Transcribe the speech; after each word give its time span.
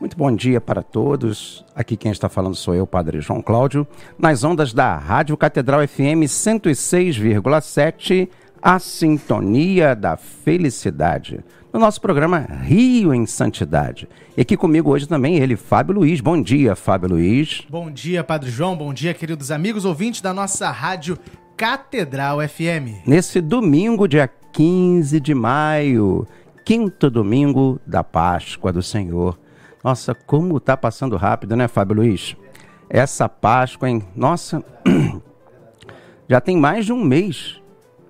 Muito 0.00 0.16
bom 0.16 0.34
dia 0.34 0.60
para 0.62 0.82
todos. 0.82 1.62
Aqui 1.74 1.94
quem 1.94 2.10
está 2.10 2.26
falando 2.26 2.54
sou 2.54 2.74
eu, 2.74 2.86
Padre 2.86 3.20
João 3.20 3.42
Cláudio, 3.42 3.86
nas 4.18 4.42
ondas 4.42 4.72
da 4.72 4.96
Rádio 4.96 5.36
Catedral 5.36 5.86
FM 5.86 6.24
106,7, 6.24 8.26
a 8.62 8.78
sintonia 8.78 9.94
da 9.94 10.16
felicidade. 10.16 11.40
No 11.70 11.78
nosso 11.78 12.00
programa 12.00 12.38
Rio 12.38 13.12
em 13.12 13.26
Santidade. 13.26 14.08
E 14.34 14.40
aqui 14.40 14.56
comigo 14.56 14.90
hoje 14.90 15.06
também 15.06 15.36
ele, 15.36 15.54
Fábio 15.54 15.96
Luiz. 15.96 16.22
Bom 16.22 16.40
dia, 16.40 16.74
Fábio 16.74 17.10
Luiz. 17.10 17.66
Bom 17.68 17.90
dia, 17.90 18.24
Padre 18.24 18.50
João. 18.50 18.74
Bom 18.74 18.94
dia, 18.94 19.12
queridos 19.12 19.50
amigos 19.50 19.84
ouvintes 19.84 20.22
da 20.22 20.32
nossa 20.32 20.70
Rádio 20.70 21.18
Catedral 21.58 22.38
FM. 22.48 23.06
Nesse 23.06 23.42
domingo, 23.42 24.08
dia 24.08 24.30
15 24.50 25.20
de 25.20 25.34
maio, 25.34 26.26
quinto 26.64 27.10
domingo 27.10 27.78
da 27.86 28.02
Páscoa 28.02 28.72
do 28.72 28.82
Senhor. 28.82 29.38
Nossa, 29.82 30.14
como 30.14 30.60
tá 30.60 30.76
passando 30.76 31.16
rápido, 31.16 31.56
né, 31.56 31.66
Fábio 31.66 31.96
Luiz? 31.96 32.36
Essa 32.88 33.28
Páscoa, 33.28 33.88
hein? 33.88 34.02
Nossa, 34.14 34.62
já 36.28 36.40
tem 36.40 36.56
mais 36.56 36.84
de 36.84 36.92
um 36.92 37.02
mês, 37.02 37.60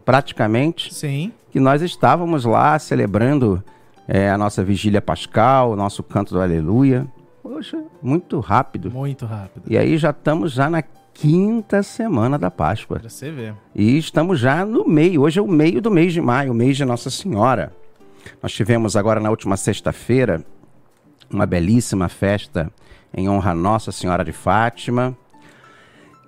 praticamente, 0.05 0.93
Sim. 0.93 1.33
que 1.51 1.61
nós 1.61 1.81
estávamos 1.81 2.45
lá 2.45 2.77
celebrando 2.79 3.63
é, 4.09 4.31
a 4.31 4.37
nossa 4.37 4.65
vigília 4.65 5.01
pascal, 5.01 5.71
o 5.71 5.77
nosso 5.77 6.03
canto 6.03 6.35
do 6.35 6.41
Aleluia. 6.41 7.07
Poxa, 7.41 7.85
muito 8.03 8.41
rápido. 8.41 8.91
Muito 8.91 9.25
rápido. 9.25 9.63
E 9.69 9.79
aí 9.79 9.97
já 9.97 10.11
estamos 10.11 10.53
já 10.53 10.69
na 10.69 10.83
quinta 11.15 11.83
semana 11.85 12.37
da 12.37 12.51
Páscoa. 12.51 12.99
Pra 12.99 13.09
você 13.09 13.31
ver. 13.31 13.55
E 13.75 13.97
estamos 13.97 14.41
já 14.41 14.65
no 14.65 14.89
meio. 14.89 15.23
Hoje 15.23 15.39
é 15.39 15.43
o 15.43 15.47
meio 15.47 15.81
do 15.81 15.91
mês 15.91 16.13
de 16.13 16.21
maio, 16.21 16.51
o 16.51 16.55
mês 16.55 16.77
de 16.77 16.85
Nossa 16.85 17.11
Senhora. 17.11 17.73
Nós 18.43 18.53
tivemos 18.53 18.97
agora 18.97 19.21
na 19.21 19.31
última 19.31 19.57
sexta-feira 19.57 20.45
uma 21.33 21.47
belíssima 21.47 22.09
festa 22.09 22.71
em 23.15 23.29
honra 23.29 23.53
a 23.53 23.55
Nossa 23.55 23.93
Senhora 23.93 24.25
de 24.25 24.33
Fátima, 24.33 25.17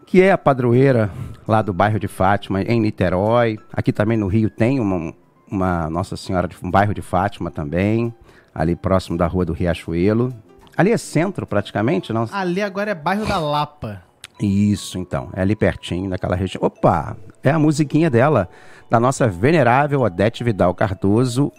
que 0.07 0.21
é 0.21 0.33
a 0.33 0.39
padroeira 0.39 1.11
lá 1.47 1.63
do 1.63 1.73
bairro 1.73 1.99
de 1.99 2.09
Fátima, 2.09 2.63
em 2.63 2.81
Niterói. 2.81 3.59
Aqui 3.73 3.93
também 3.93 4.17
no 4.17 4.27
Rio 4.27 4.51
tem 4.51 4.79
uma, 4.79 5.15
uma 5.51 5.91
Nossa 5.91 6.17
Senhora 6.17 6.47
de 6.47 6.57
um 6.63 6.71
bairro 6.71 6.95
de 6.95 7.03
Fátima 7.03 7.51
também, 7.51 8.15
ali 8.55 8.77
próximo 8.77 9.17
da 9.17 9.27
Rua 9.27 9.45
do 9.45 9.53
Riachuelo. 9.53 10.35
Ali 10.77 10.91
é 10.91 10.97
centro 10.97 11.47
praticamente, 11.47 12.13
não? 12.13 12.29
Ali 12.33 12.63
agora 12.63 12.91
é 12.91 12.95
bairro 12.95 13.27
da 13.27 13.39
Lapa. 13.39 14.03
Isso, 14.41 14.99
então. 14.99 15.31
É 15.35 15.43
ali 15.43 15.55
pertinho, 15.55 16.11
daquela 16.11 16.35
região. 16.35 16.65
Opa! 16.65 17.17
É 17.43 17.51
a 17.51 17.59
musiquinha 17.59 18.09
dela, 18.09 18.49
da 18.91 18.99
nossa 18.99 19.29
venerável 19.29 20.01
Odete 20.01 20.43
Vidal 20.43 20.75
Cardoso, 20.75 21.53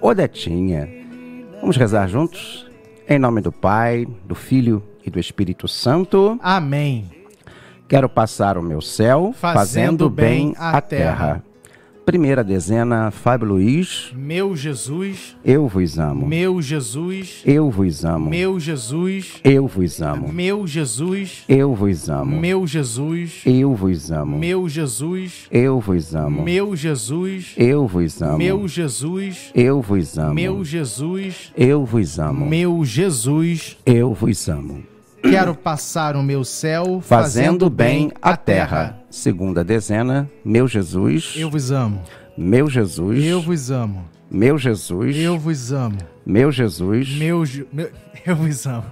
Odetinha. 0.00 0.88
Vamos 1.60 1.76
rezar 1.76 2.06
juntos? 2.08 2.66
Em 3.08 3.20
nome 3.20 3.40
do 3.40 3.52
Pai, 3.52 4.04
do 4.24 4.34
Filho 4.34 4.82
e 5.04 5.10
do 5.10 5.20
Espírito 5.20 5.68
Santo. 5.68 6.40
Amém. 6.42 7.08
Quero 7.88 8.08
passar 8.08 8.58
o 8.58 8.62
meu 8.62 8.80
céu 8.80 9.32
Fazendo 9.32 9.60
fazendo, 9.60 10.10
bem 10.10 10.54
a 10.58 10.76
a 10.76 10.80
terra. 10.80 11.44
Primeira 12.06 12.44
dezena, 12.44 13.10
Fábio 13.10 13.48
Luiz. 13.48 14.12
Meu 14.14 14.54
Jesus, 14.54 15.36
Eu 15.44 15.66
vos 15.66 15.98
amo. 15.98 16.24
meu 16.24 16.62
Jesus, 16.62 17.42
Eu 17.44 17.68
vos 17.68 18.04
amo. 18.04 18.30
meu 18.30 18.60
Jesus, 18.60 19.40
Eu 19.42 19.66
vos 19.66 20.00
amo. 20.00 20.32
meu 20.32 20.64
Jesus, 20.68 21.42
Eu 21.48 21.74
vos 21.74 22.08
amo. 22.08 22.38
meu 22.38 22.64
Jesus, 22.64 23.42
Eu 23.44 23.74
vos 23.74 24.12
amo. 24.12 24.38
meu 24.38 24.68
Jesus, 24.68 25.48
Eu 25.50 25.80
vos 25.80 26.14
amo. 26.14 26.44
meu 26.44 26.76
Jesus, 26.76 27.54
Eu 27.58 27.88
vos 27.88 28.22
amo. 28.22 28.38
meu 28.38 28.68
Jesus, 28.68 29.52
Eu 29.56 29.82
vos 29.82 30.16
amo. 30.16 30.34
meu 30.34 30.64
Jesus, 30.64 31.52
Eu 31.56 31.84
vos 31.84 32.18
amo. 32.20 32.46
meu 32.46 32.84
Jesus. 32.84 33.76
Eu 33.84 34.14
vos 34.14 34.48
amo. 34.48 34.95
Quero 35.22 35.54
passar 35.54 36.16
o 36.16 36.22
meu 36.22 36.44
céu 36.44 37.00
Fazendo 37.00 37.68
bem 37.68 38.12
a 38.20 38.36
terra. 38.36 38.98
Segunda 39.10 39.64
dezena, 39.64 40.30
meu 40.44 40.68
Jesus. 40.68 41.34
Eu 41.36 41.50
vos 41.50 41.70
amo. 41.70 42.02
Meu 42.36 42.68
Jesus. 42.68 43.24
Eu 43.24 43.40
vos 43.40 43.70
amo. 43.70 44.04
Meu 44.30 44.58
Jesus. 44.58 45.16
Eu 45.16 45.38
vos 45.38 45.72
amo. 45.72 45.98
Meu 46.24 46.52
Jesus. 46.52 47.08
Meu, 47.16 47.44
meu 47.72 47.90
eu 48.26 48.36
vos 48.36 48.66
amo. 48.66 48.84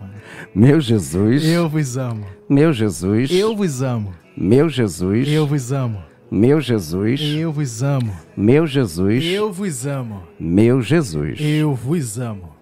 Meu 0.55 0.81
Jesus. 0.81 1.45
Eu 1.45 1.69
vos 1.69 1.97
amo. 1.97 2.25
Meu 2.49 2.73
Jesus. 2.73 3.31
Eu 3.31 3.57
vos 3.57 3.83
amo. 3.83 4.15
Meu 4.37 4.71
Jesus. 4.71 5.29
Eu 5.29 5.47
vos 5.47 5.73
amo. 5.73 6.03
Meu 6.31 6.61
Jesus. 6.61 7.21
Eu 7.21 7.53
vos 7.53 7.83
amo. 7.83 8.13
Meu 8.37 8.67
Jesus. 8.67 9.25
Eu 9.25 9.53
vos 9.53 9.87
amo. 9.87 10.23
Meu 10.39 10.81
Jesus. 10.81 11.39
Eu 11.41 11.75
vos 11.75 12.19
amo. 12.19 12.55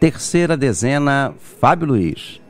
Terceira 0.00 0.56
dezena, 0.56 1.32
Fábio 1.38 1.88
Luiz. 1.88 2.43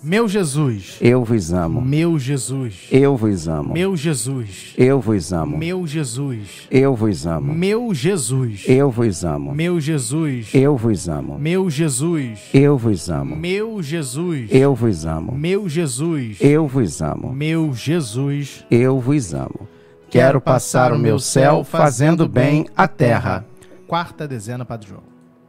Meu 0.00 0.28
Jesus. 0.28 0.96
Eu 1.00 1.24
vos 1.24 1.52
amo. 1.52 1.80
Meu 1.80 2.18
Jesus. 2.20 2.86
Eu 2.88 3.16
vos 3.16 3.48
amo. 3.48 3.74
Meu 3.74 3.96
Jesus. 3.96 4.72
Eu 4.78 5.00
vos 5.00 5.32
amo. 5.32 5.58
Meu 5.58 5.84
Jesus. 5.88 6.66
Eu 6.70 6.94
vos 6.94 7.26
amo. 7.26 7.52
Meu 7.52 7.92
Jesus. 7.92 8.62
Eu 8.64 8.90
vos 8.92 9.24
amo. 9.24 9.52
Meu 9.52 9.80
Jesus. 9.80 10.54
Eu 10.54 10.76
vos 10.76 11.08
amo. 11.08 11.36
Meu 11.36 11.68
Jesus. 11.68 12.38
Eu 12.54 12.78
vos 12.78 13.10
amo. 13.10 13.36
Meu 13.36 13.82
Jesus. 13.82 14.48
Eu 14.52 14.74
vos 14.76 15.04
amo. 15.04 15.32
Meu 15.36 15.68
Jesus. 15.68 16.40
Eu 16.40 16.68
vos 16.68 17.02
amo. 17.02 17.32
Meu 17.32 17.74
Jesus. 17.74 18.64
Eu 18.70 19.00
vos 19.00 19.34
amo. 19.34 19.68
Quero 20.08 20.40
passar 20.40 20.92
o 20.92 20.98
meu 20.98 21.18
céu 21.18 21.64
fazendo 21.64 22.28
bem 22.28 22.66
a 22.76 22.86
terra. 22.86 23.44
Quarta 23.88 24.28
dezena, 24.28 24.64
Padre 24.64 24.90
João. 24.90 25.02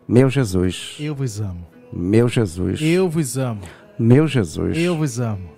Meu 0.07 0.27
Jesus. 0.27 0.95
Eu 0.99 1.13
vos 1.13 1.39
amo. 1.39 1.67
Meu 1.93 2.27
Jesus. 2.27 2.81
Eu 2.81 3.07
vos 3.07 3.37
amo. 3.37 3.61
Meu 3.99 4.25
Jesus. 4.25 4.77
Eu 4.77 4.95
vos 4.95 5.19
amo. 5.19 5.49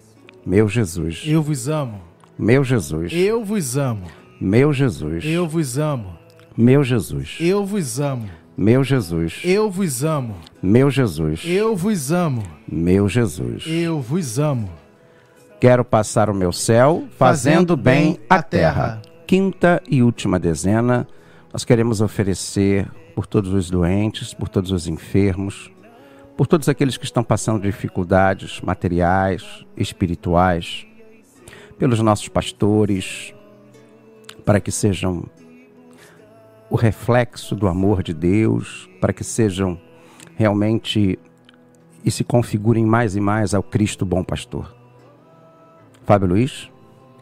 Meu 0.44 0.68
Jesus. 0.68 1.22
Eu 1.28 1.44
vos 1.44 1.68
amo. 1.69 2.02
Meu 2.40 2.63
Jesus. 2.63 3.13
Eu 3.13 3.46
vos 3.46 3.78
amo. 3.78 4.07
Meu 4.41 4.74
Jesus. 4.74 5.24
Eu 5.24 5.47
vos 5.47 5.78
amo. 5.78 6.18
Meu 6.57 6.84
Jesus. 6.84 7.38
Eu 7.40 7.63
vos 7.63 8.00
amo. 8.00 8.28
Meu 8.57 8.84
Jesus. 8.84 9.41
Eu 9.44 9.69
vos 9.69 10.03
amo. 10.03 10.35
Meu 10.59 10.90
Jesus. 10.90 11.44
Eu 11.46 11.75
vos 11.75 12.12
amo. 12.12 12.44
Meu 12.68 13.07
Jesus. 13.07 13.63
Eu 13.68 14.02
vos 14.02 14.40
amo. 14.40 14.72
Quero 15.59 15.85
passar 15.85 16.28
o 16.28 16.34
meu 16.34 16.52
céu 16.52 17.03
fazendo 17.19 17.78
bem 17.78 18.19
a 18.28 18.41
terra. 18.41 19.03
Quinta 19.28 19.79
e 19.88 20.02
última 20.02 20.40
dezena, 20.40 21.08
nós 21.53 21.63
queremos 21.63 22.02
oferecer 22.02 22.90
por 23.13 23.28
todos 23.28 23.53
os 23.53 23.69
doentes, 23.69 24.34
por 24.34 24.50
todos 24.50 24.72
os 24.72 24.88
enfermos, 24.88 25.69
por 26.36 26.47
todos 26.47 26.68
aqueles 26.69 26.97
que 26.97 27.06
estão 27.06 27.24
passando 27.24 27.62
dificuldades 27.62 28.62
materiais, 28.62 29.66
espirituais, 29.75 30.86
pelos 31.78 32.00
nossos 32.00 32.28
pastores, 32.28 33.34
para 34.46 34.59
que 34.59 34.72
sejam 34.72 35.24
o 36.70 36.75
reflexo 36.75 37.56
do 37.56 37.68
amor 37.68 38.02
de 38.02 38.14
Deus, 38.14 38.90
para 39.00 39.12
que 39.12 39.24
sejam 39.24 39.80
realmente 40.36 41.20
e 42.03 42.09
se 42.09 42.23
configurem 42.23 42.85
mais 42.85 43.16
e 43.16 43.20
mais 43.20 43.53
ao 43.53 43.61
Cristo 43.61 44.06
bom 44.06 44.23
pastor. 44.23 44.76
Fábio 46.06 46.29
Luiz, 46.29 46.72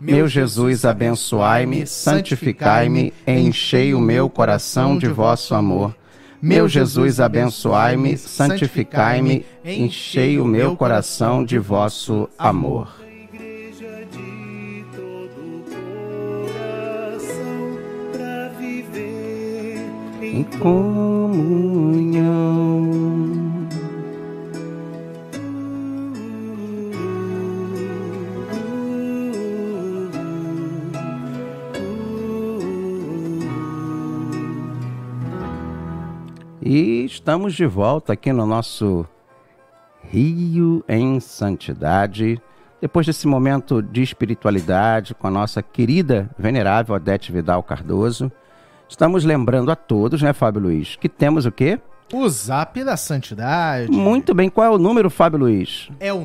Meu 0.00 0.28
Jesus, 0.28 0.84
abençoai-me, 0.84 1.84
santificai-me, 1.86 3.12
enchei 3.26 3.92
o 3.94 4.00
meu 4.00 4.30
coração 4.30 4.96
de 4.96 5.08
vosso 5.08 5.56
amor. 5.56 5.92
Meu 6.40 6.68
Jesus, 6.68 7.18
abençoai-me, 7.18 8.16
santificai-me, 8.16 9.44
enchei 9.64 10.38
o 10.38 10.44
meu 10.44 10.76
coração 10.76 11.44
de 11.44 11.58
vosso 11.58 12.28
amor. 12.38 12.94
Igreja 13.32 14.06
de 14.12 14.84
todo 14.94 15.64
coração 16.44 17.78
pra 18.12 18.50
viver 18.56 19.84
Em 20.22 20.44
comunhão. 20.60 21.58
E 36.70 37.06
estamos 37.06 37.54
de 37.54 37.64
volta 37.64 38.12
aqui 38.12 38.30
no 38.30 38.44
nosso 38.44 39.06
Rio 40.02 40.84
em 40.86 41.18
Santidade. 41.18 42.38
Depois 42.78 43.06
desse 43.06 43.26
momento 43.26 43.80
de 43.80 44.02
espiritualidade 44.02 45.14
com 45.14 45.26
a 45.26 45.30
nossa 45.30 45.62
querida, 45.62 46.28
venerável 46.38 46.94
Odete 46.94 47.32
Vidal 47.32 47.62
Cardoso, 47.62 48.30
estamos 48.86 49.24
lembrando 49.24 49.70
a 49.70 49.76
todos, 49.76 50.20
né, 50.20 50.34
Fábio 50.34 50.60
Luiz, 50.60 50.94
que 50.96 51.08
temos 51.08 51.46
o 51.46 51.52
quê? 51.52 51.80
O 52.12 52.28
Zap 52.28 52.84
da 52.84 52.98
Santidade. 52.98 53.90
Muito 53.90 54.34
bem. 54.34 54.50
Qual 54.50 54.66
é 54.66 54.70
o 54.70 54.76
número, 54.76 55.08
Fábio 55.08 55.38
Luiz? 55.38 55.88
É 55.98 56.12
o 56.12 56.22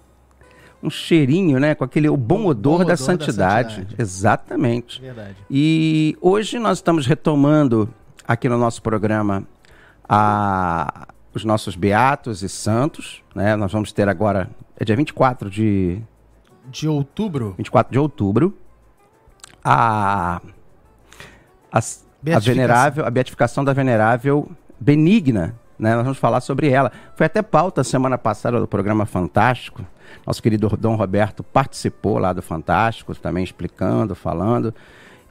um 0.82 0.90
cheirinho, 0.90 1.58
né? 1.58 1.74
Com 1.74 1.84
aquele 1.84 2.08
o 2.08 2.16
bom, 2.16 2.44
odor, 2.46 2.54
bom 2.54 2.78
da, 2.78 2.84
odor 2.84 2.86
da 2.86 2.96
santidade. 2.96 3.74
santidade. 3.76 3.96
Exatamente. 4.00 5.00
Verdade. 5.00 5.36
E 5.50 6.16
hoje 6.20 6.58
nós 6.58 6.78
estamos 6.78 7.06
retomando 7.06 7.88
aqui 8.28 8.48
no 8.48 8.58
nosso 8.58 8.82
programa 8.82 9.44
a- 10.08 11.08
os 11.34 11.44
nossos 11.44 11.74
beatos 11.76 12.42
e 12.42 12.48
santos, 12.48 13.22
né? 13.34 13.56
Nós 13.56 13.72
vamos 13.72 13.92
ter 13.92 14.08
agora 14.08 14.48
é 14.78 14.84
dia 14.84 14.96
24 14.96 15.48
de 15.50 16.00
De 16.70 16.88
outubro, 16.88 17.54
24 17.56 17.92
de 17.92 17.98
outubro 17.98 18.54
a 19.64 20.40
a, 21.72 21.78
a 21.78 22.38
venerável, 22.38 23.04
a 23.04 23.10
beatificação 23.10 23.64
da 23.64 23.72
venerável 23.72 24.50
Benigna, 24.78 25.54
né? 25.78 25.94
Nós 25.94 26.04
vamos 26.04 26.18
falar 26.18 26.40
sobre 26.40 26.68
ela. 26.68 26.90
Foi 27.14 27.26
até 27.26 27.42
pauta 27.42 27.84
semana 27.84 28.16
passada 28.16 28.58
do 28.58 28.66
programa 28.66 29.06
Fantástico. 29.06 29.84
Nosso 30.26 30.42
querido 30.42 30.68
Dom 30.78 30.96
Roberto 30.96 31.42
participou 31.42 32.18
lá 32.18 32.32
do 32.32 32.42
Fantástico, 32.42 33.14
também 33.14 33.44
explicando, 33.44 34.14
falando. 34.14 34.74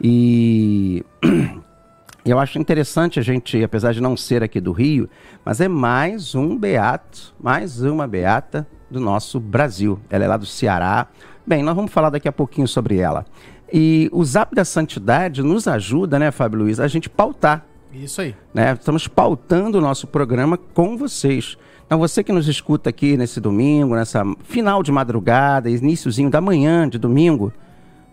E 0.02 1.04
eu 2.26 2.40
acho 2.40 2.60
interessante 2.60 3.20
a 3.20 3.24
gente, 3.24 3.64
apesar 3.64 3.94
de 3.94 4.02
não 4.02 4.16
ser 4.16 4.44
aqui 4.44 4.60
do 4.60 4.72
Rio, 4.72 5.10
mas 5.44 5.62
é 5.62 5.68
mais 5.68 6.36
um 6.36 6.58
beato, 6.58 7.34
mais 7.40 7.82
uma 7.82 8.08
beata 8.08 8.68
do 8.90 9.00
nosso 9.00 9.40
Brasil. 9.40 10.00
Ela 10.10 10.26
é 10.26 10.28
lá 10.28 10.38
do 10.38 10.46
Ceará. 10.46 11.08
Bem, 11.46 11.64
nós 11.64 11.76
vamos 11.76 11.92
falar 11.92 12.10
daqui 12.10 12.28
a 12.28 12.34
pouquinho 12.34 12.68
sobre 12.68 12.98
ela. 12.98 13.26
E 13.72 14.10
o 14.12 14.24
Zap 14.24 14.54
da 14.54 14.64
Santidade 14.64 15.42
nos 15.42 15.68
ajuda, 15.68 16.20
né, 16.20 16.32
Fábio 16.32 16.60
Luiz, 16.60 16.80
a 16.80 16.88
gente 16.88 17.10
pautar 17.10 17.66
isso 18.04 18.22
aí. 18.22 18.36
né? 18.54 18.74
Estamos 18.74 19.08
pautando 19.08 19.78
o 19.78 19.82
nosso 19.82 20.08
programa 20.08 20.58
com 20.58 20.98
vocês. 20.98 21.58
Então, 21.86 22.00
você 22.00 22.24
que 22.24 22.32
nos 22.32 22.48
escuta 22.48 22.90
aqui 22.90 23.16
nesse 23.16 23.40
domingo, 23.40 23.96
nessa 23.96 24.24
final 24.44 24.82
de 24.82 24.92
madrugada, 24.92 25.70
iníciozinho 25.70 26.32
da 26.32 26.42
manhã 26.42 26.90
de 26.90 26.98
domingo, 26.98 27.54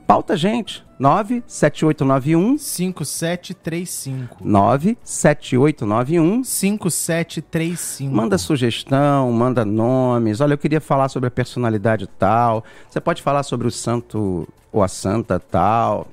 pauta 0.07 0.35
a 0.35 0.37
gente. 0.37 0.85
97891 0.99 2.59
5735. 2.59 4.37
97891 4.45 6.45
5735. 6.45 8.15
Manda 8.15 8.37
sugestão, 8.37 9.33
manda 9.33 9.65
nomes. 9.65 10.43
Olha, 10.43 10.53
eu 10.53 10.59
queria 10.59 10.81
falar 10.81 11.09
sobre 11.09 11.29
a 11.29 11.31
personalidade 11.31 12.07
tal. 12.07 12.63
Você 12.91 13.01
pode 13.01 13.23
falar 13.23 13.43
sobre 13.43 13.67
o 13.67 13.71
santo 13.71 14.47
ou 14.71 14.83
a 14.83 14.89
santa 14.89 15.41
tal. 15.41 16.07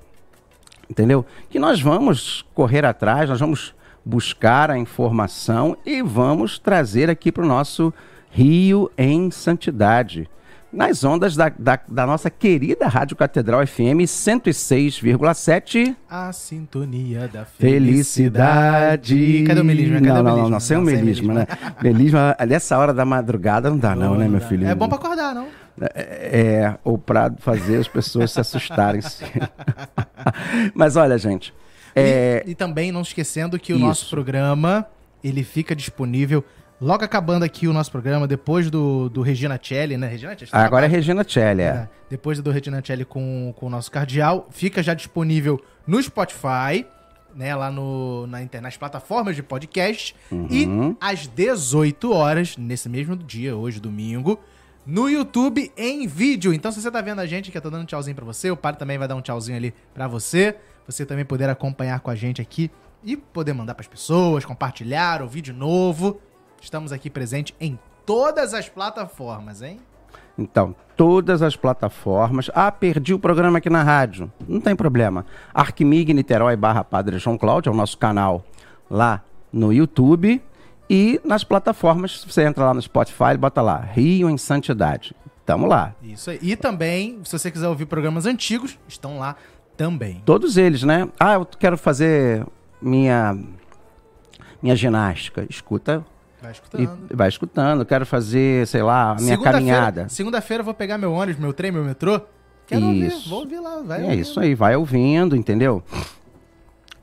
Entendeu? 0.90 1.26
Que 1.50 1.60
nós 1.60 1.82
vamos 1.82 2.46
correr 2.54 2.84
atrás, 2.84 3.30
nós 3.30 3.40
vamos 3.40 3.76
buscar 4.04 4.72
a 4.72 4.78
informação 4.78 5.78
e 5.86 6.02
vamos 6.02 6.58
trazer 6.58 7.10
aqui 7.10 7.32
para 7.32 7.44
o 7.44 7.48
nosso 7.48 7.94
Rio 8.32 8.90
em 8.98 9.30
Santidade. 9.30 10.30
Nas 10.72 11.04
ondas 11.04 11.36
da, 11.36 11.50
da, 11.50 11.80
da 11.88 12.06
nossa 12.06 12.30
querida 12.30 12.88
Rádio 12.88 13.18
Catedral 13.18 13.66
FM 13.66 14.06
106,7. 14.06 15.96
A 16.08 16.32
sintonia 16.32 17.28
da 17.28 17.44
Felicidade. 17.44 19.10
felicidade. 19.10 19.44
Cadê 19.48 19.62
o 19.62 19.66
melisma? 19.66 19.96
Cadê 19.96 20.10
não, 20.10 20.24
não, 20.24 20.38
não, 20.44 20.50
não, 20.50 20.60
sem 20.60 20.78
o 20.78 20.82
melisma, 20.82 21.34
né? 21.34 21.48
Melisma, 21.82 22.38
nessa 22.48 22.78
hora 22.78 22.94
da 22.94 23.04
madrugada 23.04 23.68
não 23.72 23.80
dá, 23.80 23.96
não, 23.96 24.14
né, 24.16 24.28
meu 24.28 24.42
filho? 24.42 24.68
É 24.68 24.76
bom 24.76 24.88
pra 24.88 24.98
acordar, 24.98 25.34
não? 25.34 25.48
É, 25.96 26.76
ou 26.84 26.98
pra 26.98 27.32
fazer 27.40 27.78
as 27.78 27.88
pessoas 27.88 28.32
se 28.32 28.40
assustarem. 28.40 29.02
Mas 30.74 30.96
olha, 30.96 31.18
gente. 31.18 31.54
É, 31.96 32.44
E, 32.46 32.52
e 32.52 32.56
também 32.56 32.92
não 32.92 33.02
esquecendo 33.02 33.58
que 33.60 33.74
o 33.74 33.78
Isso. 33.78 33.86
nosso 33.86 34.10
programa, 34.10 34.86
ele 35.24 35.44
fica 35.44 35.76
disponível 35.76 36.44
logo 36.82 37.04
acabando 37.04 37.44
aqui 37.44 37.68
o 37.68 37.74
nosso 37.74 37.92
programa, 37.92 38.26
depois 38.28 38.70
do, 38.72 39.10
do 39.10 39.22
Regina 39.22 39.60
Celli, 39.62 39.98
né? 39.98 40.08
Regina 40.08 40.32
Celli? 40.32 40.46
está 40.46 40.64
agora 40.64 40.86
é 40.86 40.90
na 40.90 40.96
Regina 40.96 41.26
Celli, 41.28 41.62
é. 41.62 41.66
É, 41.66 41.90
depois 42.10 42.40
do 42.40 42.52
Regina 42.52 42.82
Celli 42.86 43.04
com, 43.04 43.54
com 43.58 43.66
o 43.66 43.70
nosso 43.70 43.92
cardeal, 43.92 44.48
fica 44.52 44.82
já 44.82 44.94
disponível 44.94 45.62
no 45.86 46.02
Spotify, 46.02 46.86
né, 47.36 47.54
lá 47.56 47.70
no, 47.70 48.26
na, 48.28 48.42
inter- 48.42 48.62
nas 48.62 48.78
plataformas 48.78 49.36
de 49.36 49.44
podcast. 49.44 50.16
Uhum. 50.32 50.48
E 50.50 50.96
às 51.02 51.28
18 51.28 52.12
horas, 52.14 52.56
nesse 52.58 52.88
mesmo 52.88 53.16
dia, 53.16 53.56
hoje, 53.58 53.80
domingo, 53.80 54.40
no 54.90 55.08
YouTube 55.08 55.72
em 55.78 56.08
vídeo. 56.08 56.52
Então, 56.52 56.72
se 56.72 56.82
você 56.82 56.90
tá 56.90 57.00
vendo 57.00 57.20
a 57.20 57.26
gente, 57.28 57.52
que 57.52 57.58
eu 57.58 57.62
tô 57.62 57.70
dando 57.70 57.84
um 57.84 57.86
tchauzinho 57.86 58.16
pra 58.16 58.26
você, 58.26 58.50
o 58.50 58.58
padre 58.58 58.80
também 58.80 58.98
vai 58.98 59.08
dar 59.08 59.16
um 59.16 59.22
tchauzinho 59.22 59.56
ali 59.56 59.74
pra 59.94 60.08
você. 60.08 60.56
Você 60.88 61.06
também 61.06 61.24
poder 61.24 61.48
acompanhar 61.48 62.00
com 62.00 62.10
a 62.10 62.16
gente 62.16 62.42
aqui 62.42 62.72
e 63.04 63.16
poder 63.16 63.54
mandar 63.54 63.76
pras 63.76 63.88
pessoas, 63.88 64.44
compartilhar 64.44 65.22
o 65.22 65.28
vídeo 65.28 65.54
novo. 65.54 66.20
Estamos 66.60 66.92
aqui 66.92 67.08
presente 67.08 67.56
em 67.60 67.78
todas 68.04 68.56
as 68.56 68.68
plataformas, 68.68 69.62
hein? 69.62 69.80
Então, 70.36 70.76
todas 70.98 71.44
as 71.44 71.56
plataformas. 71.56 72.50
Ah, 72.56 72.72
perdi 72.72 73.14
o 73.14 73.20
programa 73.20 73.60
aqui 73.60 73.70
na 73.70 73.84
rádio. 73.84 74.32
Não 74.48 74.60
tem 74.60 74.76
problema. 74.76 75.24
Arquimig 75.54 76.12
Niterói 76.16 76.56
barra 76.56 76.84
Padre 76.84 77.20
João 77.20 77.38
Cláudio 77.38 77.70
é 77.70 77.74
o 77.74 77.78
nosso 77.78 77.98
canal 77.98 78.44
lá 78.90 79.24
no 79.54 79.72
YouTube. 79.72 80.42
E 80.90 81.22
nas 81.24 81.44
plataformas, 81.44 82.24
você 82.28 82.44
entra 82.44 82.66
lá 82.66 82.74
no 82.74 82.82
Spotify 82.82 83.34
e 83.34 83.38
bota 83.38 83.62
lá, 83.62 83.78
Rio 83.80 84.30
em 84.30 84.38
Santidade. 84.38 85.16
Tamo 85.46 85.68
lá. 85.68 85.94
Isso 86.02 86.30
aí. 86.32 86.40
E 86.42 86.56
também, 86.56 87.20
se 87.24 87.32
você 87.38 87.52
quiser 87.52 87.68
ouvir 87.68 87.86
programas 87.86 88.26
antigos, 88.26 88.78
estão 88.88 89.18
lá 89.20 89.36
também. 89.78 90.22
Todos 90.26 90.58
eles, 90.58 90.84
né? 90.84 91.08
Ah, 91.20 91.34
eu 91.34 91.46
quero 91.46 91.78
fazer 91.78 92.46
minha 92.82 93.38
minha 94.62 94.76
ginástica. 94.76 95.46
Escuta 95.50 96.06
Vai 96.42 96.52
e 96.52 96.54
escutando. 96.54 96.98
vai 97.16 97.30
escutando. 97.30 97.86
Quero 97.86 98.06
fazer, 98.06 98.68
sei 98.68 98.82
lá, 98.84 99.12
a 99.12 99.16
minha 99.16 99.28
Segunda-feira- 99.30 99.58
caminhada. 99.58 100.10
Segunda-feira 100.10 100.62
eu 100.62 100.66
vou 100.66 100.74
pegar 100.74 100.98
meu 100.98 101.14
ônibus, 101.14 101.42
meu 101.42 101.54
trem, 101.54 101.72
meu 101.72 101.84
metrô. 101.84 102.20
Quero 102.68 102.92
Isso. 102.94 103.16
ouvir, 103.16 103.30
vou 103.30 103.40
ouvir 103.40 103.60
lá. 103.60 103.82
Vai 103.84 104.02
É 104.02 104.04
ouvir. 104.04 104.20
isso 104.20 104.40
aí, 104.40 104.54
vai 104.54 104.76
ouvindo, 104.76 105.36
entendeu? 105.36 105.84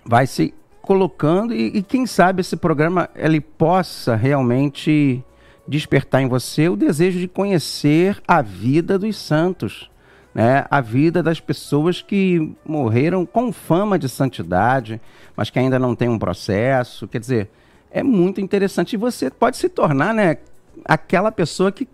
Vai 0.04 0.26
se 0.26 0.54
colocando 0.86 1.52
e, 1.52 1.78
e 1.78 1.82
quem 1.82 2.06
sabe 2.06 2.40
esse 2.40 2.56
programa 2.56 3.10
ele 3.16 3.40
possa 3.40 4.14
realmente 4.14 5.22
despertar 5.66 6.22
em 6.22 6.28
você 6.28 6.68
o 6.68 6.76
desejo 6.76 7.18
de 7.18 7.26
conhecer 7.26 8.22
a 8.26 8.40
vida 8.40 8.96
dos 8.96 9.16
santos, 9.16 9.90
né? 10.32 10.64
A 10.70 10.80
vida 10.80 11.22
das 11.22 11.40
pessoas 11.40 12.00
que 12.00 12.54
morreram 12.64 13.26
com 13.26 13.52
fama 13.52 13.98
de 13.98 14.08
santidade, 14.08 15.00
mas 15.36 15.50
que 15.50 15.58
ainda 15.58 15.78
não 15.78 15.94
tem 15.94 16.08
um 16.08 16.18
processo. 16.18 17.08
Quer 17.08 17.18
dizer, 17.18 17.50
é 17.90 18.02
muito 18.02 18.40
interessante 18.40 18.92
e 18.92 18.96
você 18.96 19.28
pode 19.28 19.56
se 19.56 19.68
tornar, 19.68 20.14
né, 20.14 20.36
aquela 20.84 21.32
pessoa 21.32 21.72
que 21.72 21.88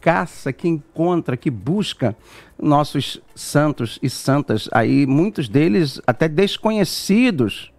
caça, 0.00 0.52
que 0.52 0.68
encontra, 0.68 1.36
que 1.36 1.50
busca 1.50 2.14
nossos 2.56 3.20
santos 3.34 3.98
e 4.00 4.08
santas 4.08 4.68
aí, 4.70 5.04
muitos 5.04 5.48
deles 5.48 6.00
até 6.06 6.28
desconhecidos. 6.28 7.72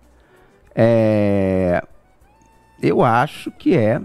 É... 0.80 1.82
Eu 2.80 3.04
acho 3.04 3.50
que 3.50 3.76
é. 3.76 4.00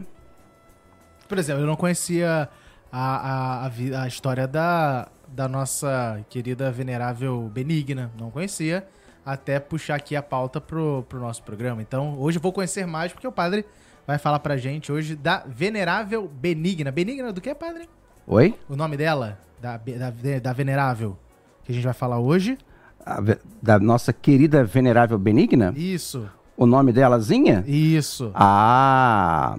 Por 1.29 1.39
exemplo, 1.39 1.63
eu 1.63 1.67
não 1.67 1.77
conhecia 1.77 2.49
a, 2.91 3.17
a, 3.17 3.67
a, 3.67 4.03
a 4.03 4.09
história 4.09 4.49
da, 4.49 5.09
da 5.29 5.47
nossa 5.47 6.25
querida 6.31 6.73
venerável 6.73 7.51
Benigna. 7.53 8.11
Não 8.19 8.31
conhecia. 8.31 8.89
Até 9.25 9.61
puxar 9.61 9.97
aqui 9.97 10.17
a 10.17 10.23
pauta 10.23 10.61
pro, 10.61 11.05
pro 11.09 11.21
nosso 11.21 11.43
programa. 11.43 11.83
Então, 11.83 12.19
hoje 12.19 12.39
eu 12.39 12.43
vou 12.43 12.53
conhecer 12.53 12.87
mais, 12.87 13.13
porque 13.13 13.29
o 13.29 13.33
padre 13.33 13.65
vai 14.07 14.19
falar 14.19 14.41
pra 14.41 14.57
gente 14.57 14.91
hoje 14.91 15.15
da 15.15 15.45
venerável 15.47 16.27
Benigna. 16.27 16.91
Benigna 16.91 17.33
do 17.33 17.41
que, 17.41 17.55
padre? 17.55 17.89
Oi? 18.27 18.55
O 18.69 18.75
nome 18.75 18.97
dela? 18.97 19.39
Da, 19.61 19.77
da, 19.77 20.39
da 20.43 20.53
venerável. 20.53 21.17
Que 21.65 21.73
a 21.73 21.75
gente 21.75 21.85
vai 21.85 21.95
falar 21.95 22.19
hoje. 22.19 22.59
A 23.05 23.19
da 23.61 23.79
nossa 23.79 24.13
querida 24.13 24.65
venerável 24.65 25.19
Benigna? 25.19 25.73
Isso. 25.77 26.29
O 26.63 26.67
nome 26.67 26.93
delazinha? 26.93 27.65
Isso. 27.67 28.31
Ah, 28.37 29.57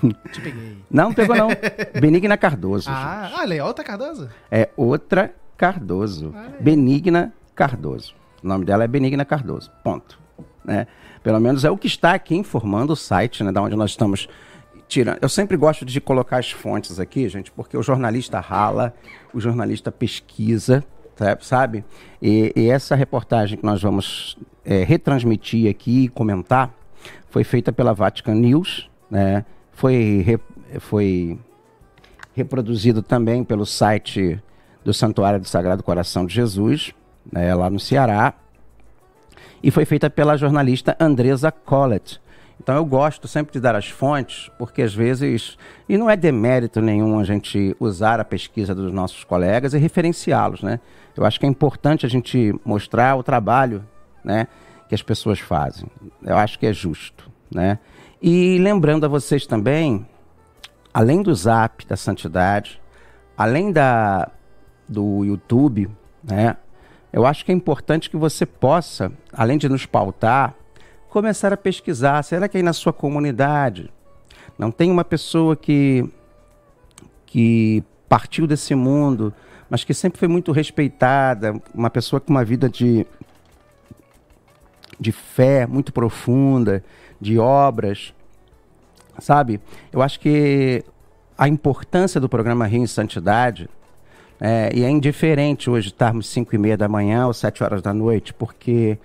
Te 0.32 0.40
peguei. 0.40 0.78
não 0.90 1.12
pegou 1.12 1.36
não. 1.36 1.48
Benigna 2.00 2.34
Cardoso. 2.34 2.88
Ah, 2.90 3.30
olha 3.40 3.52
aí, 3.52 3.60
outra 3.60 3.84
Cardoso? 3.84 4.26
É 4.50 4.70
outra 4.74 5.34
Cardoso. 5.54 6.34
Benigna 6.60 7.34
Cardoso. 7.54 8.14
O 8.42 8.48
nome 8.48 8.64
dela 8.64 8.84
é 8.84 8.88
Benigna 8.88 9.22
Cardoso. 9.22 9.70
Ponto. 9.84 10.18
Né? 10.64 10.86
Pelo 11.22 11.38
menos 11.40 11.62
é 11.66 11.70
o 11.70 11.76
que 11.76 11.86
está 11.86 12.14
aqui 12.14 12.34
informando 12.34 12.94
o 12.94 12.96
site, 12.96 13.44
né, 13.44 13.52
da 13.52 13.60
onde 13.60 13.76
nós 13.76 13.90
estamos 13.90 14.30
tirando. 14.88 15.18
Eu 15.20 15.28
sempre 15.28 15.58
gosto 15.58 15.84
de 15.84 16.00
colocar 16.00 16.38
as 16.38 16.50
fontes 16.50 16.98
aqui, 16.98 17.28
gente, 17.28 17.52
porque 17.52 17.76
o 17.76 17.82
jornalista 17.82 18.40
rala, 18.40 18.94
o 19.34 19.40
jornalista 19.40 19.92
pesquisa, 19.92 20.82
sabe? 21.40 21.84
E, 22.20 22.52
e 22.54 22.68
essa 22.68 22.94
reportagem 22.94 23.58
que 23.58 23.64
nós 23.64 23.82
vamos 23.82 24.36
é, 24.64 24.84
retransmitir 24.84 25.70
aqui 25.70 26.04
e 26.04 26.08
comentar 26.08 26.72
foi 27.30 27.44
feita 27.44 27.72
pela 27.72 27.92
Vatican 27.92 28.34
News, 28.34 28.88
né? 29.10 29.44
Foi, 29.72 30.22
re- 30.24 30.40
foi 30.80 31.38
reproduzido 32.34 33.02
também 33.02 33.44
pelo 33.44 33.64
site 33.66 34.40
do 34.84 34.92
Santuário 34.94 35.40
do 35.40 35.46
Sagrado 35.46 35.82
Coração 35.82 36.24
de 36.24 36.34
Jesus, 36.34 36.92
né, 37.30 37.54
lá 37.54 37.68
no 37.68 37.78
Ceará, 37.78 38.34
e 39.62 39.70
foi 39.70 39.84
feita 39.84 40.08
pela 40.08 40.36
jornalista 40.36 40.96
Andresa 40.98 41.50
Collett. 41.52 42.20
Então 42.60 42.74
eu 42.74 42.84
gosto 42.84 43.28
sempre 43.28 43.52
de 43.52 43.60
dar 43.60 43.74
as 43.74 43.88
fontes, 43.88 44.50
porque 44.58 44.82
às 44.82 44.94
vezes, 44.94 45.56
e 45.88 45.96
não 45.96 46.10
é 46.10 46.16
demérito 46.16 46.80
nenhum 46.80 47.18
a 47.18 47.24
gente 47.24 47.76
usar 47.78 48.20
a 48.20 48.24
pesquisa 48.24 48.74
dos 48.74 48.92
nossos 48.92 49.24
colegas 49.24 49.74
e 49.74 49.78
referenciá-los, 49.78 50.62
né? 50.62 50.80
Eu 51.16 51.24
acho 51.24 51.38
que 51.38 51.46
é 51.46 51.48
importante 51.48 52.04
a 52.04 52.08
gente 52.08 52.54
mostrar 52.64 53.16
o 53.16 53.22
trabalho, 53.22 53.84
né, 54.24 54.46
que 54.88 54.94
as 54.94 55.02
pessoas 55.02 55.38
fazem. 55.38 55.88
Eu 56.22 56.36
acho 56.36 56.58
que 56.58 56.66
é 56.66 56.72
justo, 56.72 57.30
né? 57.52 57.78
E 58.20 58.58
lembrando 58.58 59.04
a 59.04 59.08
vocês 59.08 59.46
também, 59.46 60.06
além 60.92 61.22
do 61.22 61.34
Zap 61.34 61.86
da 61.86 61.96
Santidade, 61.96 62.80
além 63.36 63.72
da 63.72 64.30
do 64.88 65.24
YouTube, 65.24 65.88
né? 66.24 66.56
Eu 67.12 67.26
acho 67.26 67.44
que 67.44 67.52
é 67.52 67.54
importante 67.54 68.10
que 68.10 68.16
você 68.16 68.44
possa, 68.44 69.12
além 69.32 69.58
de 69.58 69.68
nos 69.68 69.86
pautar, 69.86 70.54
começar 71.08 71.52
a 71.52 71.56
pesquisar. 71.56 72.22
Será 72.22 72.48
que 72.48 72.56
aí 72.56 72.62
na 72.62 72.72
sua 72.72 72.92
comunidade 72.92 73.90
não 74.58 74.70
tem 74.70 74.90
uma 74.90 75.04
pessoa 75.04 75.56
que 75.56 76.08
que 77.26 77.84
partiu 78.08 78.46
desse 78.46 78.74
mundo, 78.74 79.34
mas 79.68 79.84
que 79.84 79.92
sempre 79.92 80.18
foi 80.18 80.28
muito 80.28 80.50
respeitada, 80.50 81.60
uma 81.74 81.90
pessoa 81.90 82.18
com 82.20 82.30
uma 82.30 82.44
vida 82.44 82.68
de 82.68 83.06
de 84.98 85.12
fé 85.12 85.66
muito 85.66 85.92
profunda, 85.92 86.82
de 87.20 87.38
obras, 87.38 88.12
sabe? 89.18 89.60
Eu 89.92 90.02
acho 90.02 90.18
que 90.18 90.84
a 91.36 91.46
importância 91.48 92.20
do 92.20 92.28
programa 92.28 92.66
Rio 92.66 92.82
em 92.82 92.86
Santidade 92.86 93.68
é, 94.40 94.70
e 94.74 94.82
é 94.84 94.90
indiferente 94.90 95.70
hoje 95.70 95.88
estarmos 95.88 96.28
5 96.28 96.54
e 96.54 96.58
meia 96.58 96.76
da 96.76 96.88
manhã 96.88 97.26
ou 97.26 97.32
7 97.32 97.62
horas 97.62 97.82
da 97.82 97.92
noite, 97.92 98.32
porque 98.34 98.98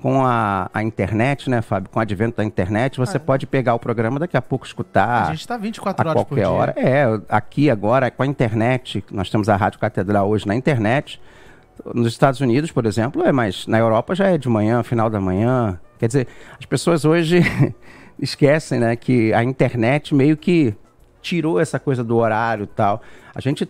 com 0.00 0.24
a, 0.24 0.70
a 0.72 0.82
internet, 0.82 1.48
né, 1.48 1.62
Fábio? 1.62 1.88
Com 1.90 1.98
o 1.98 2.02
advento 2.02 2.36
da 2.36 2.44
internet, 2.44 2.98
você 2.98 3.18
pode 3.18 3.46
pegar 3.46 3.74
o 3.74 3.78
programa 3.78 4.18
daqui 4.18 4.36
a 4.36 4.42
pouco 4.42 4.66
escutar 4.66 5.28
a 5.28 5.34
gente 5.34 5.48
tá 5.48 5.56
24 5.56 6.06
a 6.06 6.10
horas 6.10 6.22
por 6.22 6.28
qualquer 6.28 6.42
dia. 6.42 6.50
hora. 6.50 6.74
É, 6.76 7.04
aqui 7.28 7.70
agora, 7.70 8.10
com 8.10 8.22
a 8.22 8.26
internet, 8.26 9.04
nós 9.10 9.30
temos 9.30 9.48
a 9.48 9.56
Rádio 9.56 9.78
Catedral 9.78 10.28
hoje 10.28 10.46
na 10.46 10.54
internet. 10.54 11.20
Nos 11.94 12.06
Estados 12.06 12.40
Unidos, 12.40 12.70
por 12.70 12.86
exemplo, 12.86 13.24
é, 13.24 13.32
mas 13.32 13.66
na 13.66 13.78
Europa 13.78 14.14
já 14.14 14.28
é 14.28 14.38
de 14.38 14.48
manhã, 14.48 14.82
final 14.82 15.08
da 15.08 15.20
manhã. 15.20 15.80
Quer 15.98 16.06
dizer, 16.06 16.28
as 16.58 16.66
pessoas 16.66 17.04
hoje 17.04 17.40
esquecem, 18.18 18.78
né, 18.78 18.96
que 18.96 19.32
a 19.32 19.42
internet 19.42 20.14
meio 20.14 20.36
que 20.36 20.74
tirou 21.22 21.58
essa 21.58 21.78
coisa 21.78 22.04
do 22.04 22.16
horário 22.16 22.64
e 22.64 22.66
tal. 22.66 23.02
A 23.34 23.40
gente 23.40 23.68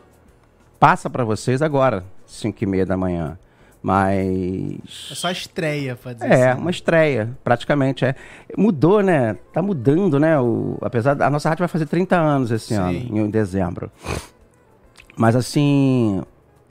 passa 0.80 1.08
para 1.08 1.24
vocês 1.24 1.62
agora, 1.62 2.04
5 2.26 2.62
e 2.62 2.66
meia 2.66 2.84
da 2.84 2.96
manhã. 2.96 3.38
Mas. 3.84 5.08
É 5.10 5.14
só 5.14 5.30
estreia, 5.30 5.94
pra 5.94 6.14
dizer 6.14 6.32
É, 6.32 6.52
assim. 6.52 6.60
uma 6.62 6.70
estreia, 6.70 7.36
praticamente. 7.44 8.02
É. 8.02 8.14
Mudou, 8.56 9.02
né? 9.02 9.36
Tá 9.52 9.60
mudando, 9.60 10.18
né? 10.18 10.40
O, 10.40 10.78
apesar 10.80 11.12
da 11.12 11.26
a 11.26 11.30
nossa 11.30 11.50
rádio 11.50 11.60
vai 11.60 11.68
fazer 11.68 11.84
30 11.84 12.16
anos 12.16 12.50
esse 12.50 12.68
Sim. 12.68 12.80
ano, 12.80 13.18
em 13.26 13.28
dezembro. 13.28 13.92
Mas 15.14 15.36
assim, 15.36 16.22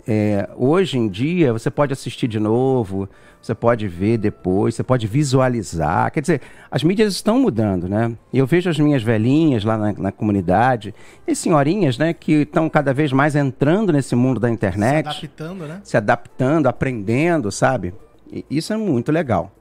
é, 0.08 0.50
hoje 0.56 0.98
em 0.98 1.08
dia 1.08 1.54
você 1.54 1.70
pode 1.70 1.94
assistir 1.94 2.28
de 2.28 2.40
novo, 2.40 3.08
você 3.44 3.54
pode 3.54 3.90
ver 3.90 4.18
depois, 4.18 4.74
você 4.74 4.84
pode 4.84 5.06
visualizar. 5.06 6.10
Quer 6.12 6.22
dizer, 6.22 6.42
as 6.72 6.82
mídias 6.82 7.14
estão 7.14 7.38
mudando, 7.38 7.90
né? 7.90 8.16
E 8.32 8.38
eu 8.38 8.48
vejo 8.48 8.70
as 8.70 8.80
minhas 8.80 9.04
velhinhas 9.04 9.66
lá 9.66 9.78
na, 9.78 9.92
na 9.92 10.12
comunidade, 10.14 10.96
e 11.28 11.36
senhorinhas, 11.36 11.98
né, 11.98 12.14
que 12.14 12.44
estão 12.44 12.70
cada 12.70 12.94
vez 12.94 13.12
mais 13.12 13.36
entrando 13.36 13.92
nesse 13.92 14.16
mundo 14.16 14.40
da 14.40 14.48
Se 14.48 14.54
internet 14.54 15.08
adaptando, 15.08 15.68
né? 15.68 15.82
se 15.84 15.98
adaptando, 15.98 16.68
aprendendo, 16.68 17.52
sabe? 17.52 17.94
E 18.32 18.46
isso 18.50 18.72
é 18.72 18.78
muito 18.78 19.12
legal. 19.12 19.52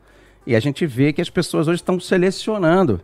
E 0.47 0.55
a 0.55 0.61
gente 0.61 0.87
vê 0.87 1.13
que 1.13 1.21
as 1.21 1.29
pessoas 1.29 1.67
hoje 1.67 1.81
estão 1.81 1.99
selecionando. 1.99 3.01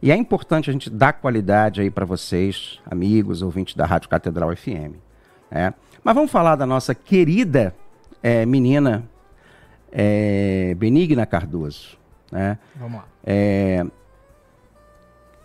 E 0.00 0.12
é 0.12 0.16
importante 0.16 0.70
a 0.70 0.72
gente 0.72 0.88
dar 0.88 1.14
qualidade 1.14 1.80
aí 1.80 1.90
para 1.90 2.04
vocês, 2.04 2.78
amigos, 2.88 3.42
ouvintes 3.42 3.74
da 3.74 3.84
Rádio 3.84 4.08
Catedral 4.08 4.54
FM. 4.54 4.94
né? 5.50 5.74
Mas 6.04 6.14
vamos 6.14 6.30
falar 6.30 6.54
da 6.54 6.64
nossa 6.64 6.94
querida 6.94 7.74
eh, 8.22 8.46
menina 8.46 9.04
eh, 9.92 10.74
Benigna 10.76 11.26
Cardoso. 11.26 11.98
Né? 12.30 12.58
Vamos 12.76 12.98
lá. 12.98 13.04
É, 13.24 13.84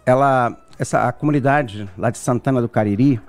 ela, 0.05 0.57
essa, 0.77 1.07
a 1.07 1.11
comunidade 1.11 1.89
lá 1.97 2.09
de 2.09 2.17
Santana 2.17 2.61
do 2.61 2.69
Cariri, 2.69 3.21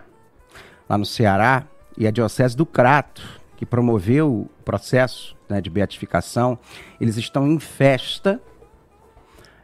lá 0.88 0.96
no 0.96 1.04
Ceará, 1.04 1.64
e 1.96 2.06
a 2.06 2.10
Diocese 2.10 2.56
do 2.56 2.64
Crato, 2.64 3.22
que 3.56 3.66
promoveu 3.66 4.32
o 4.32 4.50
processo 4.64 5.36
né, 5.48 5.60
de 5.60 5.68
beatificação, 5.70 6.58
eles 7.00 7.16
estão 7.16 7.46
em 7.46 7.60
festa 7.60 8.40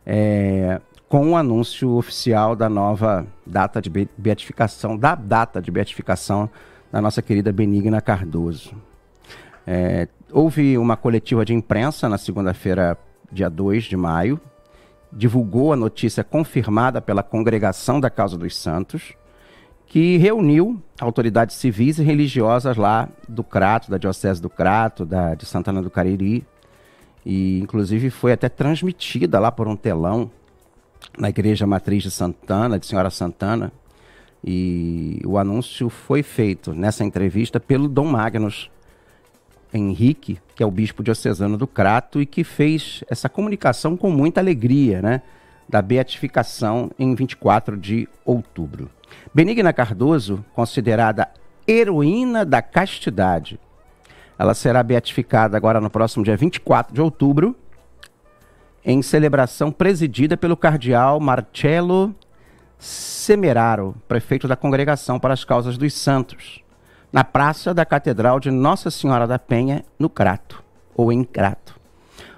é, 0.06 0.80
com 1.08 1.30
o 1.30 1.36
anúncio 1.36 1.90
oficial 1.96 2.54
da 2.54 2.68
nova 2.68 3.26
data 3.46 3.80
de 3.80 3.88
be- 3.88 4.08
beatificação, 4.16 4.96
da 4.96 5.14
data 5.14 5.60
de 5.60 5.70
beatificação 5.70 6.48
da 6.92 7.00
nossa 7.00 7.20
querida 7.22 7.52
Benigna 7.52 8.00
Cardoso. 8.00 8.74
É, 9.70 10.08
houve 10.32 10.78
uma 10.78 10.96
coletiva 10.96 11.44
de 11.44 11.52
imprensa 11.52 12.08
na 12.08 12.16
segunda-feira, 12.16 12.96
dia 13.30 13.50
2 13.50 13.84
de 13.84 13.98
maio, 13.98 14.40
divulgou 15.12 15.74
a 15.74 15.76
notícia 15.76 16.24
confirmada 16.24 17.02
pela 17.02 17.22
Congregação 17.22 18.00
da 18.00 18.08
Causa 18.08 18.38
dos 18.38 18.56
Santos, 18.56 19.12
que 19.84 20.16
reuniu 20.16 20.82
autoridades 20.98 21.56
civis 21.56 21.98
e 21.98 22.02
religiosas 22.02 22.78
lá 22.78 23.10
do 23.28 23.44
Crato, 23.44 23.90
da 23.90 23.98
Diocese 23.98 24.40
do 24.40 24.48
Crato, 24.48 25.04
da, 25.04 25.34
de 25.34 25.44
Santana 25.44 25.82
do 25.82 25.90
Cariri, 25.90 26.46
e 27.22 27.60
inclusive 27.60 28.08
foi 28.08 28.32
até 28.32 28.48
transmitida 28.48 29.38
lá 29.38 29.52
por 29.52 29.68
um 29.68 29.76
telão 29.76 30.30
na 31.18 31.28
Igreja 31.28 31.66
Matriz 31.66 32.02
de 32.02 32.10
Santana, 32.10 32.78
de 32.78 32.86
Senhora 32.86 33.10
Santana, 33.10 33.70
e 34.42 35.20
o 35.26 35.36
anúncio 35.36 35.90
foi 35.90 36.22
feito 36.22 36.72
nessa 36.72 37.04
entrevista 37.04 37.60
pelo 37.60 37.86
Dom 37.86 38.06
Magnus, 38.06 38.70
Henrique, 39.72 40.38
que 40.54 40.62
é 40.62 40.66
o 40.66 40.70
bispo 40.70 41.02
diocesano 41.02 41.56
do 41.56 41.66
Crato 41.66 42.20
e 42.20 42.26
que 42.26 42.42
fez 42.44 43.04
essa 43.08 43.28
comunicação 43.28 43.96
com 43.96 44.10
muita 44.10 44.40
alegria, 44.40 45.02
né? 45.02 45.22
Da 45.68 45.82
beatificação 45.82 46.90
em 46.98 47.14
24 47.14 47.76
de 47.76 48.08
outubro. 48.24 48.90
Benigna 49.34 49.72
Cardoso, 49.72 50.44
considerada 50.54 51.28
heroína 51.66 52.44
da 52.44 52.62
castidade, 52.62 53.60
ela 54.38 54.54
será 54.54 54.82
beatificada 54.82 55.56
agora 55.56 55.80
no 55.80 55.90
próximo 55.90 56.24
dia 56.24 56.36
24 56.36 56.94
de 56.94 57.00
outubro, 57.00 57.56
em 58.84 59.02
celebração 59.02 59.72
presidida 59.72 60.36
pelo 60.36 60.56
cardeal 60.56 61.18
Marcello 61.18 62.14
Semeraro, 62.78 63.96
prefeito 64.06 64.46
da 64.46 64.54
Congregação 64.54 65.18
para 65.18 65.34
as 65.34 65.44
Causas 65.44 65.76
dos 65.76 65.92
Santos, 65.92 66.62
na 67.12 67.24
praça 67.24 67.72
da 67.72 67.84
Catedral 67.84 68.38
de 68.38 68.50
Nossa 68.50 68.90
Senhora 68.90 69.26
da 69.26 69.38
Penha, 69.38 69.84
no 69.98 70.10
Crato, 70.10 70.62
ou 70.94 71.12
em 71.12 71.24
Crato. 71.24 71.78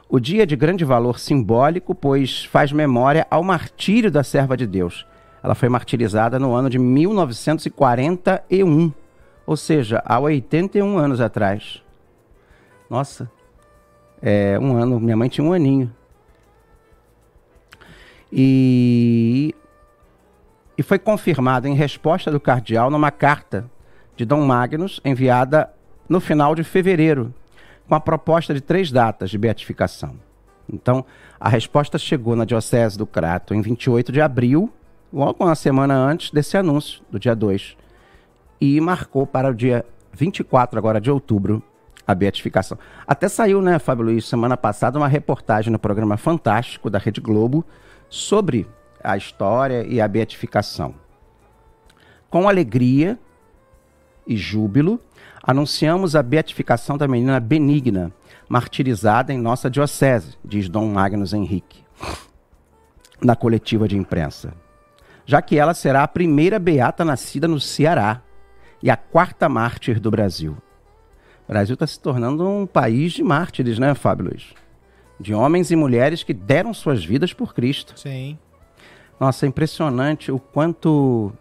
O 0.09 0.19
dia 0.19 0.45
é 0.45 0.47
de 0.47 0.57
grande 0.57 0.85
valor 0.85 1.19
simbólico, 1.19 1.95
pois 1.95 2.45
faz 2.45 2.73
memória 2.73 3.27
ao 3.31 3.43
martírio 3.43 4.11
da 4.11 4.25
serva 4.25 4.57
de 4.57 4.67
Deus. 4.67 5.07
Ela 5.43 5.55
foi 5.55 5.69
martirizada 5.69 6.39
no 6.39 6.55
ano 6.55 6.69
de 6.69 6.79
1941, 6.79 8.93
ou 9.47 9.57
seja, 9.57 10.03
há 10.05 10.19
81 10.19 10.99
anos 10.99 11.21
atrás. 11.21 11.83
Nossa, 12.89 13.31
é 14.21 14.59
um 14.59 14.77
ano, 14.77 15.01
minha 15.01 15.17
mãe 15.17 15.29
tinha 15.29 15.47
um 15.47 15.53
aninho. 15.53 15.93
E, 18.33 19.55
e 20.77 20.83
foi 20.83 20.99
confirmado 20.99 21.67
em 21.67 21.75
resposta 21.75 22.31
do 22.31 22.39
cardeal 22.39 22.91
numa 22.91 23.11
carta 23.11 23.69
de 24.21 24.27
Dom 24.27 24.43
Magnus 24.43 25.01
enviada 25.03 25.71
no 26.07 26.21
final 26.21 26.55
de 26.55 26.63
fevereiro, 26.63 27.33
com 27.89 27.95
a 27.95 28.01
proposta 28.01 28.53
de 28.53 28.61
três 28.61 28.93
datas 28.93 29.31
de 29.31 29.39
beatificação. 29.39 30.15
Então, 30.71 31.07
a 31.41 31.49
resposta 31.49 31.97
chegou 31.97 32.37
na 32.37 32.45
Diocese 32.45 32.99
do 32.99 33.07
Crato 33.07 33.55
em 33.55 33.63
28 33.63 34.13
de 34.13 34.21
abril, 34.21 34.71
logo 35.11 35.43
uma 35.43 35.55
semana 35.55 35.95
antes 35.95 36.31
desse 36.33 36.55
anúncio, 36.59 37.03
do 37.11 37.19
dia 37.19 37.35
2, 37.35 37.79
e 38.61 38.79
marcou 38.79 39.27
para 39.27 39.49
o 39.49 39.55
dia 39.55 39.87
24 40.13 40.79
agora 40.79 41.01
de 41.01 41.11
outubro 41.11 41.63
a 42.07 42.15
beatificação. 42.15 42.77
Até 43.07 43.27
saiu, 43.27 43.63
né, 43.63 43.79
Fábio 43.79 44.05
Luiz, 44.05 44.27
semana 44.27 44.55
passada, 44.55 44.99
uma 44.99 45.09
reportagem 45.09 45.73
no 45.73 45.79
programa 45.79 46.19
Fantástico 46.19 46.91
da 46.91 46.99
Rede 46.99 47.23
Globo 47.23 47.65
sobre 48.11 48.69
a 49.03 49.17
história 49.17 49.87
e 49.87 49.99
a 49.99 50.07
beatificação. 50.07 50.95
Com 52.29 52.47
alegria 52.47 53.19
e 54.31 54.37
júbilo, 54.37 55.01
anunciamos 55.43 56.15
a 56.15 56.23
beatificação 56.23 56.97
da 56.97 57.09
menina 57.09 57.41
Benigna, 57.41 58.13
martirizada 58.49 59.33
em 59.33 59.39
nossa 59.39 59.69
diocese, 59.69 60.39
diz 60.45 60.69
Dom 60.69 60.87
Magnus 60.87 61.33
Henrique, 61.33 61.83
na 63.21 63.35
coletiva 63.35 63.89
de 63.89 63.97
imprensa. 63.97 64.55
Já 65.27 65.43
que 65.43 65.59
ela 65.59 65.75
será 65.75 66.05
a 66.05 66.09
primeira 66.09 66.61
beata 66.61 67.05
nascida 67.05 67.49
no 67.49 67.59
Ceará 67.59 68.23
e 68.81 68.89
a 68.89 68.97
quarta 68.97 69.49
mártir 69.49 69.99
do 69.99 70.13
Brasil. 70.13 70.57
O 71.49 71.53
Brasil 71.53 71.75
está 71.75 71.87
se 71.89 71.99
tornando 71.99 72.49
um 72.49 72.67
país 72.67 73.13
de 73.13 73.25
mártires, 73.25 73.81
né, 73.81 73.95
Fábio 73.95 74.27
Luiz? 74.27 74.55
De 75.19 75.35
homens 75.35 75.73
e 75.73 75.77
mulheres 75.77 76.23
que 76.23 76.33
deram 76.33 76.73
suas 76.73 77.05
vidas 77.05 77.33
por 77.33 77.53
Cristo. 77.53 77.99
Sim. 77.99 78.39
Nossa, 79.19 79.45
é 79.45 79.49
impressionante 79.49 80.31
o 80.31 80.39
quanto 80.39 81.33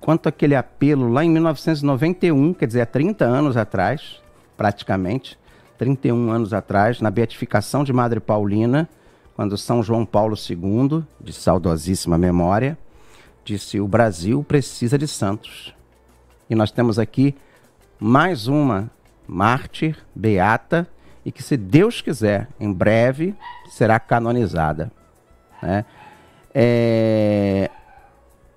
quanto 0.00 0.28
aquele 0.28 0.54
apelo 0.54 1.08
lá 1.12 1.24
em 1.24 1.30
1991, 1.30 2.54
quer 2.54 2.66
dizer, 2.66 2.82
há 2.82 2.86
30 2.86 3.24
anos 3.24 3.56
atrás, 3.56 4.20
praticamente, 4.56 5.38
31 5.78 6.30
anos 6.30 6.52
atrás, 6.52 7.00
na 7.00 7.10
beatificação 7.10 7.82
de 7.82 7.92
Madre 7.92 8.20
Paulina, 8.20 8.88
quando 9.34 9.56
São 9.56 9.82
João 9.82 10.04
Paulo 10.04 10.36
II, 10.36 11.02
de 11.18 11.32
saudosíssima 11.32 12.18
memória, 12.18 12.76
disse: 13.42 13.80
"O 13.80 13.88
Brasil 13.88 14.44
precisa 14.44 14.98
de 14.98 15.08
santos". 15.08 15.74
E 16.50 16.54
nós 16.54 16.70
temos 16.70 16.98
aqui 16.98 17.34
mais 17.98 18.48
uma 18.48 18.90
mártir 19.26 19.96
beata 20.14 20.86
e 21.24 21.32
que, 21.32 21.42
se 21.42 21.56
Deus 21.56 22.00
quiser, 22.00 22.48
em 22.58 22.72
breve 22.72 23.34
será 23.70 23.98
canonizada. 24.00 24.90
Né? 25.62 25.84
É... 26.54 27.70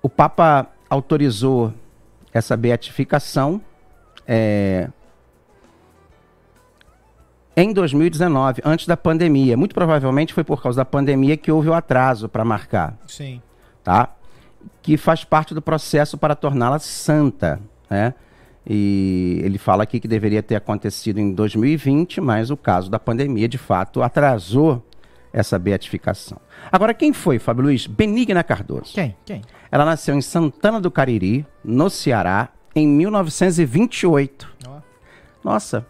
O 0.02 0.08
Papa 0.08 0.68
autorizou 0.94 1.72
essa 2.32 2.56
beatificação 2.56 3.60
é... 4.26 4.88
em 7.56 7.72
2019, 7.72 8.62
antes 8.64 8.86
da 8.86 8.96
pandemia. 8.96 9.56
Muito 9.56 9.74
provavelmente 9.74 10.32
foi 10.32 10.44
por 10.44 10.62
causa 10.62 10.78
da 10.78 10.84
pandemia 10.84 11.36
que 11.36 11.52
houve 11.52 11.68
o 11.68 11.74
atraso 11.74 12.28
para 12.28 12.44
marcar, 12.44 12.96
Sim. 13.06 13.42
tá? 13.82 14.14
Que 14.82 14.96
faz 14.96 15.24
parte 15.24 15.54
do 15.54 15.60
processo 15.60 16.16
para 16.16 16.34
torná-la 16.34 16.78
santa, 16.78 17.60
né? 17.90 18.14
E 18.66 19.40
ele 19.44 19.58
fala 19.58 19.82
aqui 19.82 20.00
que 20.00 20.08
deveria 20.08 20.42
ter 20.42 20.56
acontecido 20.56 21.18
em 21.18 21.34
2020, 21.34 22.18
mas 22.22 22.50
o 22.50 22.56
caso 22.56 22.90
da 22.90 22.98
pandemia, 22.98 23.46
de 23.46 23.58
fato, 23.58 24.02
atrasou 24.02 24.82
essa 25.34 25.58
beatificação. 25.58 26.38
Agora, 26.70 26.94
quem 26.94 27.12
foi, 27.12 27.38
Fábio 27.40 27.64
Luiz? 27.64 27.86
Benigna 27.88 28.42
Cardoso. 28.44 28.94
Quem? 28.94 29.16
Quem? 29.26 29.42
Ela 29.70 29.84
nasceu 29.84 30.14
em 30.14 30.20
Santana 30.22 30.80
do 30.80 30.90
Cariri, 30.90 31.44
no 31.64 31.90
Ceará, 31.90 32.48
em 32.74 32.86
1928. 32.86 34.48
Ó. 34.68 34.78
Nossa, 35.42 35.84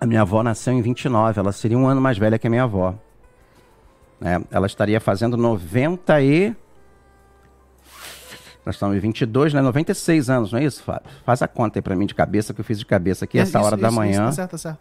a 0.00 0.06
minha 0.06 0.22
avó 0.22 0.42
nasceu 0.44 0.72
em 0.72 0.80
29, 0.80 1.40
ela 1.40 1.50
seria 1.52 1.76
um 1.76 1.86
ano 1.88 2.00
mais 2.00 2.16
velha 2.16 2.38
que 2.38 2.46
a 2.46 2.50
minha 2.50 2.62
avó. 2.62 2.94
né? 4.20 4.40
ela 4.50 4.66
estaria 4.66 5.00
fazendo 5.00 5.36
90 5.36 6.22
e... 6.22 6.54
Nós 8.64 8.74
estamos 8.74 8.96
em 8.96 9.00
22, 9.00 9.54
né? 9.54 9.60
96 9.60 10.28
anos, 10.28 10.50
não 10.52 10.58
é 10.58 10.64
isso, 10.64 10.82
Fábio? 10.82 11.08
Faz 11.24 11.40
a 11.40 11.46
conta 11.46 11.78
aí 11.78 11.82
pra 11.82 11.94
mim 11.94 12.04
de 12.04 12.14
cabeça, 12.16 12.52
que 12.52 12.60
eu 12.60 12.64
fiz 12.64 12.78
de 12.80 12.84
cabeça 12.86 13.24
aqui, 13.24 13.38
essa 13.38 13.58
É, 13.58 13.60
Isso, 13.60 13.66
hora 13.66 13.76
da 13.76 13.88
isso, 13.88 13.96
manhã. 13.96 14.12
Isso, 14.12 14.22
tá 14.24 14.32
certo, 14.32 14.50
tá 14.52 14.58
certo. 14.58 14.78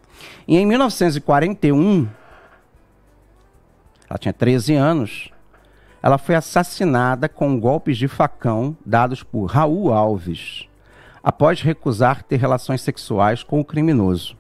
E 0.48 0.58
em 0.58 0.66
1941, 0.66 2.08
ela 4.10 4.18
tinha 4.18 4.34
13 4.34 4.74
anos, 4.76 5.30
ela 6.02 6.18
foi 6.18 6.36
assassinada 6.36 7.28
com 7.28 7.60
golpes 7.60 7.98
de 7.98 8.08
facão 8.08 8.78
dados 8.86 9.24
por 9.24 9.46
Raul 9.46 9.92
Alves, 9.92 10.68
após 11.24 11.62
recusar 11.62 12.22
ter 12.24 12.38
relações 12.38 12.82
sexuais 12.82 13.42
com 13.42 13.60
o 13.60 13.66
criminoso. 13.66 14.38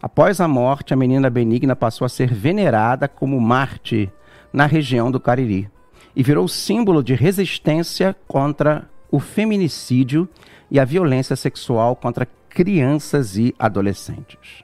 Após 0.00 0.40
a 0.40 0.46
morte, 0.46 0.94
a 0.94 0.96
menina 0.96 1.28
benigna 1.28 1.74
passou 1.74 2.04
a 2.04 2.08
ser 2.08 2.32
venerada 2.32 3.08
como 3.08 3.40
Marte 3.40 4.10
na 4.52 4.66
região 4.66 5.10
do 5.10 5.18
Cariri 5.18 5.68
e 6.14 6.22
virou 6.22 6.46
símbolo 6.46 7.02
de 7.02 7.14
resistência 7.14 8.14
contra 8.28 8.88
o 9.10 9.18
feminicídio 9.18 10.28
e 10.70 10.78
a 10.78 10.84
violência 10.84 11.34
sexual 11.34 11.96
contra 11.96 12.28
crianças 12.48 13.36
e 13.36 13.54
adolescentes. 13.58 14.63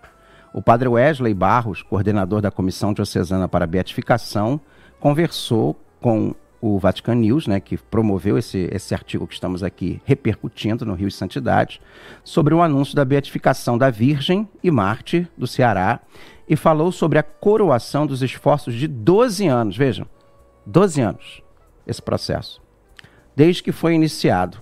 O 0.52 0.60
padre 0.60 0.88
Wesley 0.88 1.32
Barros, 1.32 1.82
coordenador 1.82 2.40
da 2.40 2.50
Comissão 2.50 2.92
Diocesana 2.92 3.48
para 3.48 3.64
a 3.64 3.68
Beatificação, 3.68 4.60
conversou 4.98 5.78
com 6.00 6.34
o 6.60 6.78
Vatican 6.78 7.14
News, 7.14 7.46
né, 7.46 7.60
que 7.60 7.76
promoveu 7.76 8.36
esse, 8.36 8.68
esse 8.70 8.92
artigo 8.92 9.26
que 9.26 9.34
estamos 9.34 9.62
aqui 9.62 10.00
repercutindo 10.04 10.84
no 10.84 10.94
Rio 10.94 11.08
de 11.08 11.14
Santidade, 11.14 11.80
sobre 12.22 12.52
o 12.52 12.60
anúncio 12.60 12.94
da 12.94 13.04
beatificação 13.04 13.78
da 13.78 13.90
Virgem 13.90 14.48
e 14.62 14.70
Mártir 14.70 15.28
do 15.38 15.46
Ceará 15.46 16.00
e 16.48 16.56
falou 16.56 16.90
sobre 16.92 17.18
a 17.18 17.22
coroação 17.22 18.06
dos 18.06 18.20
esforços 18.20 18.74
de 18.74 18.88
12 18.88 19.46
anos, 19.46 19.76
vejam, 19.76 20.06
12 20.66 21.00
anos 21.00 21.42
esse 21.86 22.02
processo, 22.02 22.60
desde 23.34 23.62
que 23.62 23.72
foi 23.72 23.94
iniciado 23.94 24.60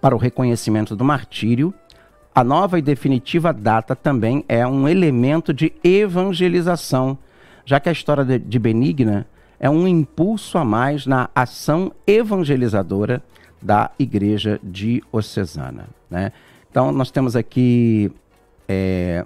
para 0.00 0.14
o 0.14 0.18
reconhecimento 0.18 0.94
do 0.94 1.04
martírio 1.04 1.74
a 2.34 2.42
nova 2.42 2.78
e 2.78 2.82
definitiva 2.82 3.52
data 3.52 3.94
também 3.94 4.44
é 4.48 4.66
um 4.66 4.88
elemento 4.88 5.54
de 5.54 5.72
evangelização, 5.84 7.16
já 7.64 7.78
que 7.78 7.88
a 7.88 7.92
história 7.92 8.24
de, 8.24 8.58
Benigna 8.58 9.26
é 9.60 9.70
um 9.70 9.86
impulso 9.86 10.58
a 10.58 10.64
mais 10.64 11.06
na 11.06 11.30
ação 11.32 11.92
evangelizadora 12.06 13.22
da 13.62 13.90
Igreja 13.98 14.58
Diocesana. 14.62 15.88
Né? 16.10 16.32
Então, 16.68 16.90
nós 16.90 17.10
temos 17.12 17.36
aqui 17.36 18.10
é, 18.68 19.24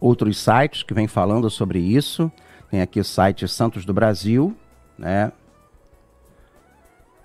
outros 0.00 0.38
sites 0.38 0.82
que 0.82 0.92
vêm 0.92 1.06
falando 1.06 1.48
sobre 1.48 1.78
isso. 1.78 2.30
Tem 2.68 2.82
aqui 2.82 2.98
o 2.98 3.04
site 3.04 3.46
Santos 3.46 3.84
do 3.84 3.94
Brasil, 3.94 4.54
né? 4.98 5.32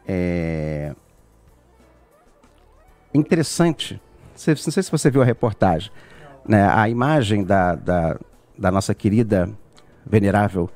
É, 0.08 0.94
interessante. 3.14 4.02
Não 4.48 4.56
sei 4.56 4.84
se 4.84 4.92
você 4.92 5.10
viu 5.10 5.22
a 5.22 5.26
reportagem. 5.26 5.92
Né? 6.48 6.68
A 6.68 6.90
imagem 6.90 7.44
da, 7.44 7.76
da, 7.76 8.20
da 8.58 8.72
nossa 8.72 8.94
querida 8.94 9.50
venerável 10.06 10.70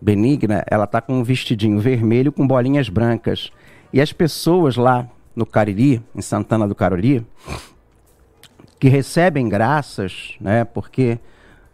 Benigna, 0.00 0.64
ela 0.70 0.86
tá 0.86 1.00
com 1.00 1.14
um 1.14 1.24
vestidinho 1.24 1.80
vermelho 1.80 2.30
com 2.30 2.46
bolinhas 2.46 2.88
brancas. 2.88 3.50
E 3.92 4.00
as 4.00 4.12
pessoas 4.12 4.76
lá 4.76 5.08
no 5.34 5.44
Cariri, 5.44 6.02
em 6.14 6.22
Santana 6.22 6.68
do 6.68 6.74
Cariri, 6.74 7.26
que 8.78 8.88
recebem 8.88 9.48
graças, 9.48 10.36
né? 10.40 10.64
Porque 10.64 11.18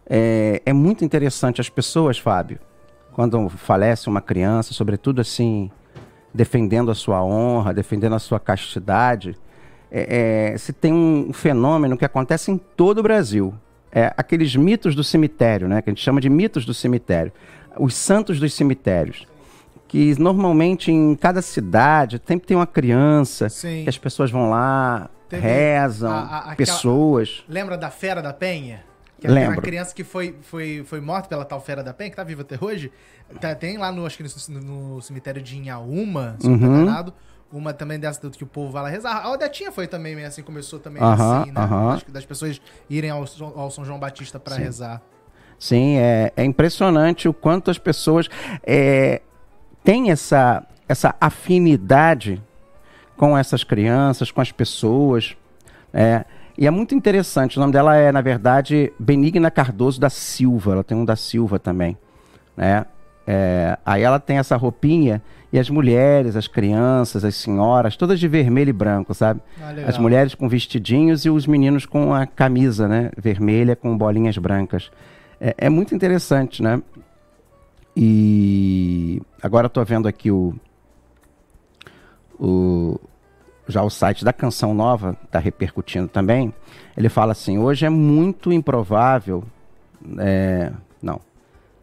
é, 0.07 0.61
é 0.65 0.73
muito 0.73 1.05
interessante 1.05 1.61
as 1.61 1.69
pessoas, 1.69 2.17
Fábio, 2.17 2.59
quando 3.13 3.47
falece 3.49 4.09
uma 4.09 4.21
criança, 4.21 4.73
sobretudo 4.73 5.21
assim, 5.21 5.69
defendendo 6.33 6.91
a 6.91 6.95
sua 6.95 7.23
honra, 7.23 7.73
defendendo 7.73 8.15
a 8.15 8.19
sua 8.19 8.39
castidade, 8.39 9.37
é, 9.97 10.51
é, 10.53 10.57
se 10.57 10.73
tem 10.73 10.93
um 10.93 11.31
fenômeno 11.31 11.97
que 11.97 12.03
acontece 12.05 12.51
em 12.51 12.57
todo 12.57 12.99
o 12.99 13.03
Brasil. 13.03 13.53
É, 13.91 14.13
aqueles 14.17 14.53
mitos 14.55 14.93
do 14.93 15.03
cemitério, 15.03 15.67
né? 15.69 15.81
Que 15.81 15.89
a 15.89 15.93
gente 15.93 16.03
chama 16.03 16.19
de 16.19 16.29
mitos 16.29 16.65
do 16.65 16.73
cemitério. 16.73 17.31
Os 17.79 17.93
santos 17.95 18.39
dos 18.39 18.53
cemitérios. 18.53 19.25
Que 19.87 20.19
normalmente 20.19 20.91
em 20.91 21.15
cada 21.15 21.41
cidade 21.41 22.21
sempre 22.27 22.45
tem 22.47 22.57
uma 22.57 22.67
criança, 22.67 23.47
Sim. 23.47 23.83
que 23.83 23.89
as 23.89 23.97
pessoas 23.97 24.29
vão 24.31 24.49
lá, 24.49 25.09
Teve 25.29 25.41
rezam, 25.41 26.11
a- 26.11 26.19
a- 26.19 26.37
aquela- 26.39 26.55
pessoas. 26.55 27.43
Lembra 27.47 27.77
da 27.77 27.89
Fera 27.89 28.21
da 28.21 28.33
Penha? 28.33 28.83
Que 29.21 29.27
Lembro. 29.29 29.61
criança 29.61 29.95
que 29.95 30.03
foi, 30.03 30.35
foi, 30.41 30.83
foi 30.85 30.99
morta 30.99 31.29
pela 31.29 31.45
tal 31.45 31.61
Fera 31.61 31.81
da 31.81 31.93
Penha, 31.93 32.09
que 32.09 32.15
tá 32.17 32.23
viva 32.23 32.41
até 32.41 32.57
hoje. 32.59 32.91
Tá- 33.39 33.55
tem 33.55 33.77
lá 33.77 33.91
no, 33.93 34.05
acho 34.05 34.17
que 34.17 34.23
no, 34.51 34.59
no 34.95 35.01
cemitério 35.01 35.41
de 35.41 35.55
Inhaúma, 35.55 36.35
se 36.39 36.47
não 36.49 36.55
Uhum. 36.57 36.81
enganado. 36.83 37.13
Uma 37.51 37.73
também 37.73 37.99
dessa 37.99 38.29
que 38.29 38.43
o 38.43 38.47
povo 38.47 38.71
vai 38.71 38.83
lá 38.83 38.89
rezar. 38.89 39.23
A 39.23 39.31
Odetinha 39.31 39.71
foi 39.71 39.87
também 39.87 40.15
meio 40.15 40.27
assim, 40.27 40.41
começou 40.41 40.79
também 40.79 41.01
Aham, 41.01 41.41
assim, 41.41 41.51
né? 41.51 41.61
Acho 41.93 42.05
que 42.05 42.11
das 42.11 42.25
pessoas 42.25 42.59
irem 42.89 43.09
ao, 43.09 43.25
São- 43.27 43.53
ao 43.55 43.71
São 43.71 43.85
João 43.85 43.99
Batista 43.99 44.39
pra 44.39 44.55
rezar. 44.55 45.01
Sim, 45.57 45.97
é, 45.97 46.33
é 46.35 46.43
impressionante 46.43 47.29
o 47.29 47.33
quanto 47.33 47.71
as 47.71 47.77
pessoas 47.77 48.27
é, 48.63 49.21
têm 49.83 50.11
essa, 50.11 50.65
essa 50.89 51.15
afinidade 51.21 52.41
com 53.15 53.37
essas 53.37 53.63
crianças, 53.63 54.31
com 54.31 54.41
as 54.41 54.51
pessoas. 54.51 55.37
É, 55.93 56.25
e 56.57 56.67
é 56.67 56.71
muito 56.71 56.93
interessante. 56.93 57.57
O 57.57 57.61
nome 57.61 57.71
dela 57.71 57.95
é, 57.95 58.11
na 58.11 58.21
verdade, 58.21 58.91
Benigna 58.99 59.49
Cardoso 59.49 59.99
da 59.99 60.09
Silva. 60.09 60.73
Ela 60.73 60.83
tem 60.83 60.97
um 60.97 61.05
da 61.05 61.15
Silva 61.15 61.57
também. 61.57 61.97
Né? 62.57 62.85
É, 63.27 63.77
aí 63.85 64.03
ela 64.03 64.19
tem 64.19 64.37
essa 64.37 64.55
roupinha 64.55 65.21
e 65.51 65.57
as 65.57 65.69
mulheres, 65.69 66.35
as 66.35 66.47
crianças, 66.47 67.23
as 67.23 67.35
senhoras, 67.35 67.95
todas 67.95 68.19
de 68.19 68.27
vermelho 68.27 68.69
e 68.69 68.73
branco, 68.73 69.13
sabe? 69.13 69.41
Ah. 69.61 69.73
As 69.87 69.97
mulheres 69.97 70.35
com 70.35 70.49
vestidinhos 70.49 71.25
e 71.25 71.29
os 71.29 71.47
meninos 71.47 71.85
com 71.85 72.13
a 72.13 72.25
camisa, 72.25 72.87
né? 72.87 73.09
Vermelha 73.17 73.75
com 73.75 73.97
bolinhas 73.97 74.37
brancas. 74.37 74.91
É, 75.39 75.55
é 75.57 75.69
muito 75.69 75.95
interessante, 75.95 76.61
né? 76.61 76.81
E 77.95 79.21
agora 79.41 79.65
eu 79.65 79.69
tô 79.69 79.83
vendo 79.85 80.07
aqui 80.07 80.29
o, 80.29 80.53
o 82.37 82.99
já 83.67 83.81
o 83.81 83.89
site 83.89 84.23
da 84.23 84.33
Canção 84.33 84.73
Nova 84.73 85.17
está 85.23 85.39
repercutindo 85.39 86.07
também. 86.07 86.53
Ele 86.95 87.09
fala 87.09 87.31
assim: 87.31 87.57
hoje 87.57 87.85
é 87.85 87.89
muito 87.89 88.51
improvável. 88.51 89.43
é, 90.19 90.71
não. 91.01 91.19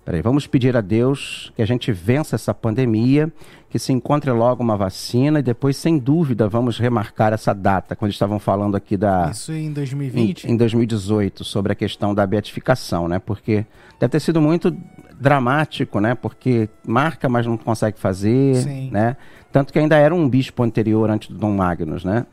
Peraí, 0.04 0.20
vamos 0.20 0.46
pedir 0.48 0.76
a 0.76 0.80
Deus 0.80 1.52
que 1.54 1.62
a 1.62 1.66
gente 1.66 1.92
vença 1.92 2.34
essa 2.34 2.52
pandemia, 2.52 3.32
que 3.70 3.78
se 3.78 3.92
encontre 3.92 4.30
logo 4.32 4.60
uma 4.62 4.76
vacina 4.76 5.38
e 5.38 5.42
depois, 5.42 5.76
sem 5.76 5.96
dúvida, 5.96 6.48
vamos 6.48 6.76
remarcar 6.78 7.32
essa 7.32 7.54
data, 7.54 7.94
quando 7.94 8.10
estavam 8.10 8.40
falando 8.40 8.76
aqui 8.76 8.96
da. 8.96 9.30
Isso 9.30 9.52
em 9.52 9.66
Em, 9.66 9.72
2020? 9.72 10.44
em 10.50 10.56
2018, 10.56 11.44
sobre 11.44 11.72
a 11.72 11.76
questão 11.76 12.12
da 12.14 12.26
beatificação, 12.26 13.06
né? 13.06 13.20
Porque 13.20 13.64
deve 14.00 14.10
ter 14.10 14.20
sido 14.20 14.40
muito 14.40 14.76
dramático, 15.20 16.00
né? 16.00 16.16
Porque 16.16 16.68
marca, 16.86 17.28
mas 17.28 17.46
não 17.46 17.56
consegue 17.56 17.98
fazer, 17.98 18.56
Sim. 18.56 18.90
né? 18.90 19.16
Tanto 19.52 19.72
que 19.72 19.78
ainda 19.78 19.96
era 19.96 20.12
um 20.14 20.28
bispo 20.28 20.64
anterior 20.64 21.08
antes 21.10 21.28
do 21.28 21.36
Dom 21.36 21.54
Magnus, 21.54 22.04
né? 22.04 22.26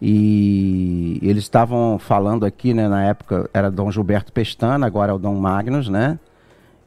E 0.00 1.18
eles 1.22 1.44
estavam 1.44 1.98
falando 1.98 2.46
aqui, 2.46 2.72
né? 2.72 2.88
Na 2.88 3.04
época 3.04 3.50
era 3.52 3.70
Dom 3.70 3.90
Gilberto 3.90 4.32
Pestana, 4.32 4.86
agora 4.86 5.10
é 5.10 5.14
o 5.14 5.18
Dom 5.18 5.34
Magnus, 5.34 5.88
né? 5.88 6.18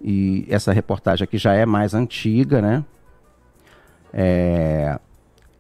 E 0.02 0.45
essa 0.50 0.71
reportagem 0.71 1.24
aqui 1.24 1.38
já 1.38 1.54
é 1.54 1.65
mais 1.65 1.93
antiga, 1.93 2.62
né? 2.62 2.84
É, 4.13 5.00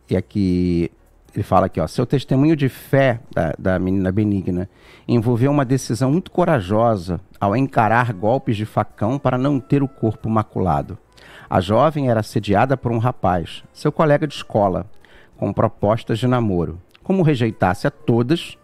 e 0.09 0.15
aqui 0.15 0.91
ele 1.33 1.43
fala 1.43 1.67
aqui, 1.67 1.79
ó, 1.79 1.87
seu 1.87 2.05
testemunho 2.05 2.55
de 2.55 2.67
fé 2.67 3.21
da, 3.33 3.53
da 3.57 3.79
menina 3.79 4.11
benigna 4.11 4.69
envolveu 5.07 5.49
uma 5.49 5.63
decisão 5.63 6.11
muito 6.11 6.29
corajosa 6.29 7.21
ao 7.39 7.55
encarar 7.55 8.11
golpes 8.11 8.57
de 8.57 8.65
facão 8.65 9.17
para 9.17 9.37
não 9.37 9.59
ter 9.59 9.81
o 9.81 9.87
corpo 9.87 10.29
maculado. 10.29 10.97
A 11.49 11.61
jovem 11.61 12.09
era 12.09 12.19
assediada 12.19 12.75
por 12.75 12.91
um 12.91 12.97
rapaz, 12.97 13.63
seu 13.73 13.91
colega 13.91 14.27
de 14.27 14.33
escola, 14.33 14.85
com 15.37 15.53
propostas 15.53 16.19
de 16.19 16.27
namoro. 16.27 16.79
Como 17.11 17.23
rejeitasse 17.23 17.85
a 17.85 17.91
todas, 17.91 18.57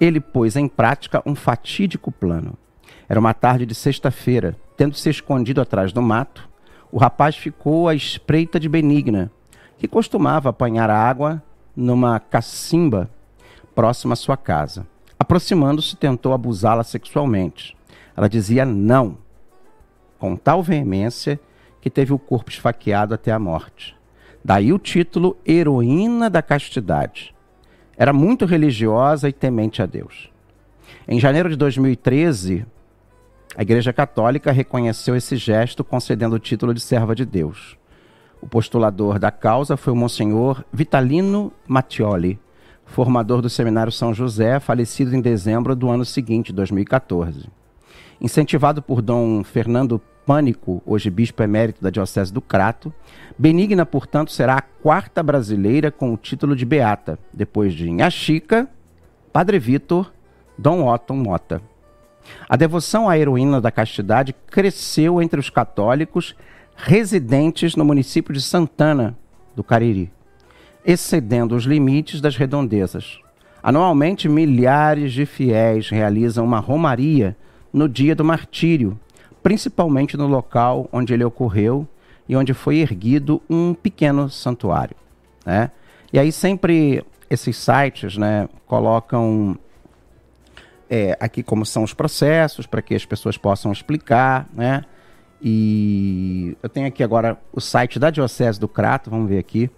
ele 0.00 0.20
pôs 0.20 0.54
em 0.54 0.68
prática 0.68 1.20
um 1.26 1.34
fatídico 1.34 2.12
plano. 2.12 2.56
Era 3.08 3.18
uma 3.18 3.34
tarde 3.34 3.66
de 3.66 3.74
sexta-feira, 3.74 4.56
tendo 4.76 4.94
se 4.94 5.10
escondido 5.10 5.60
atrás 5.60 5.92
do 5.92 6.00
mato, 6.00 6.48
o 6.92 6.96
rapaz 6.96 7.34
ficou 7.34 7.88
à 7.88 7.94
espreita 7.96 8.60
de 8.60 8.68
Benigna, 8.68 9.32
que 9.78 9.88
costumava 9.88 10.50
apanhar 10.50 10.90
água 10.90 11.42
numa 11.74 12.20
cacimba 12.20 13.10
próxima 13.74 14.12
à 14.12 14.16
sua 14.16 14.36
casa. 14.36 14.86
Aproximando-se, 15.18 15.96
tentou 15.96 16.32
abusá-la 16.32 16.84
sexualmente. 16.84 17.76
Ela 18.16 18.28
dizia 18.28 18.64
não, 18.64 19.18
com 20.20 20.36
tal 20.36 20.62
veemência 20.62 21.40
que 21.80 21.90
teve 21.90 22.12
o 22.12 22.18
corpo 22.18 22.48
esfaqueado 22.48 23.12
até 23.12 23.32
a 23.32 23.40
morte. 23.40 23.96
Daí 24.44 24.72
o 24.72 24.78
título 24.78 25.36
Heroína 25.44 26.30
da 26.30 26.42
Castidade. 26.42 27.34
Era 28.02 28.12
muito 28.12 28.46
religiosa 28.46 29.28
e 29.28 29.32
temente 29.32 29.80
a 29.80 29.86
Deus. 29.86 30.28
Em 31.06 31.20
janeiro 31.20 31.48
de 31.48 31.54
2013, 31.54 32.66
a 33.56 33.62
Igreja 33.62 33.92
Católica 33.92 34.50
reconheceu 34.50 35.14
esse 35.14 35.36
gesto 35.36 35.84
concedendo 35.84 36.34
o 36.34 36.38
título 36.40 36.74
de 36.74 36.80
serva 36.80 37.14
de 37.14 37.24
Deus. 37.24 37.78
O 38.40 38.48
postulador 38.48 39.20
da 39.20 39.30
causa 39.30 39.76
foi 39.76 39.92
o 39.92 39.96
Monsenhor 39.96 40.64
Vitalino 40.72 41.52
Mattioli, 41.64 42.40
formador 42.84 43.40
do 43.40 43.48
Seminário 43.48 43.92
São 43.92 44.12
José, 44.12 44.58
falecido 44.58 45.14
em 45.14 45.20
dezembro 45.20 45.76
do 45.76 45.88
ano 45.88 46.04
seguinte, 46.04 46.52
2014. 46.52 47.48
Incentivado 48.20 48.82
por 48.82 49.00
Dom 49.00 49.44
Fernando 49.44 50.00
Pânico, 50.24 50.82
hoje 50.86 51.10
bispo 51.10 51.42
emérito 51.42 51.82
da 51.82 51.90
Diocese 51.90 52.32
do 52.32 52.40
Crato, 52.40 52.92
Benigna, 53.38 53.84
portanto, 53.84 54.30
será 54.30 54.56
a 54.56 54.62
quarta 54.62 55.22
brasileira 55.22 55.90
com 55.90 56.12
o 56.12 56.16
título 56.16 56.54
de 56.54 56.64
beata, 56.64 57.18
depois 57.32 57.74
de 57.74 57.88
Inha 57.88 58.08
Chica, 58.10 58.68
Padre 59.32 59.58
Vitor, 59.58 60.12
Dom 60.56 60.86
Otton 60.86 61.16
Mota. 61.16 61.60
A 62.48 62.56
devoção 62.56 63.08
à 63.08 63.18
heroína 63.18 63.60
da 63.60 63.70
castidade 63.70 64.34
cresceu 64.46 65.20
entre 65.20 65.40
os 65.40 65.50
católicos 65.50 66.36
residentes 66.76 67.74
no 67.74 67.84
município 67.84 68.32
de 68.32 68.40
Santana, 68.40 69.16
do 69.56 69.64
Cariri, 69.64 70.10
excedendo 70.84 71.54
os 71.56 71.64
limites 71.64 72.20
das 72.20 72.36
redondezas. 72.36 73.18
Anualmente, 73.62 74.28
milhares 74.28 75.12
de 75.12 75.26
fiéis 75.26 75.88
realizam 75.88 76.44
uma 76.44 76.58
romaria 76.58 77.36
no 77.72 77.88
dia 77.88 78.14
do 78.14 78.24
martírio, 78.24 78.98
principalmente 79.42 80.16
no 80.16 80.26
local 80.26 80.88
onde 80.92 81.12
ele 81.12 81.24
ocorreu 81.24 81.86
e 82.28 82.36
onde 82.36 82.54
foi 82.54 82.78
erguido 82.78 83.42
um 83.48 83.74
pequeno 83.74 84.30
santuário. 84.30 84.96
Né? 85.44 85.70
E 86.12 86.18
aí 86.18 86.30
sempre 86.30 87.04
esses 87.28 87.56
sites 87.56 88.16
né, 88.16 88.48
colocam 88.66 89.58
é, 90.88 91.16
aqui 91.18 91.42
como 91.42 91.64
são 91.64 91.82
os 91.82 91.94
processos, 91.94 92.66
para 92.66 92.82
que 92.82 92.94
as 92.94 93.06
pessoas 93.06 93.38
possam 93.38 93.72
explicar, 93.72 94.46
né? 94.52 94.84
E 95.40 96.56
eu 96.62 96.68
tenho 96.68 96.86
aqui 96.86 97.02
agora 97.02 97.36
o 97.52 97.60
site 97.60 97.98
da 97.98 98.10
Diocese 98.10 98.60
do 98.60 98.68
Crato, 98.68 99.08
vamos 99.10 99.28
ver 99.28 99.38
aqui. 99.38 99.70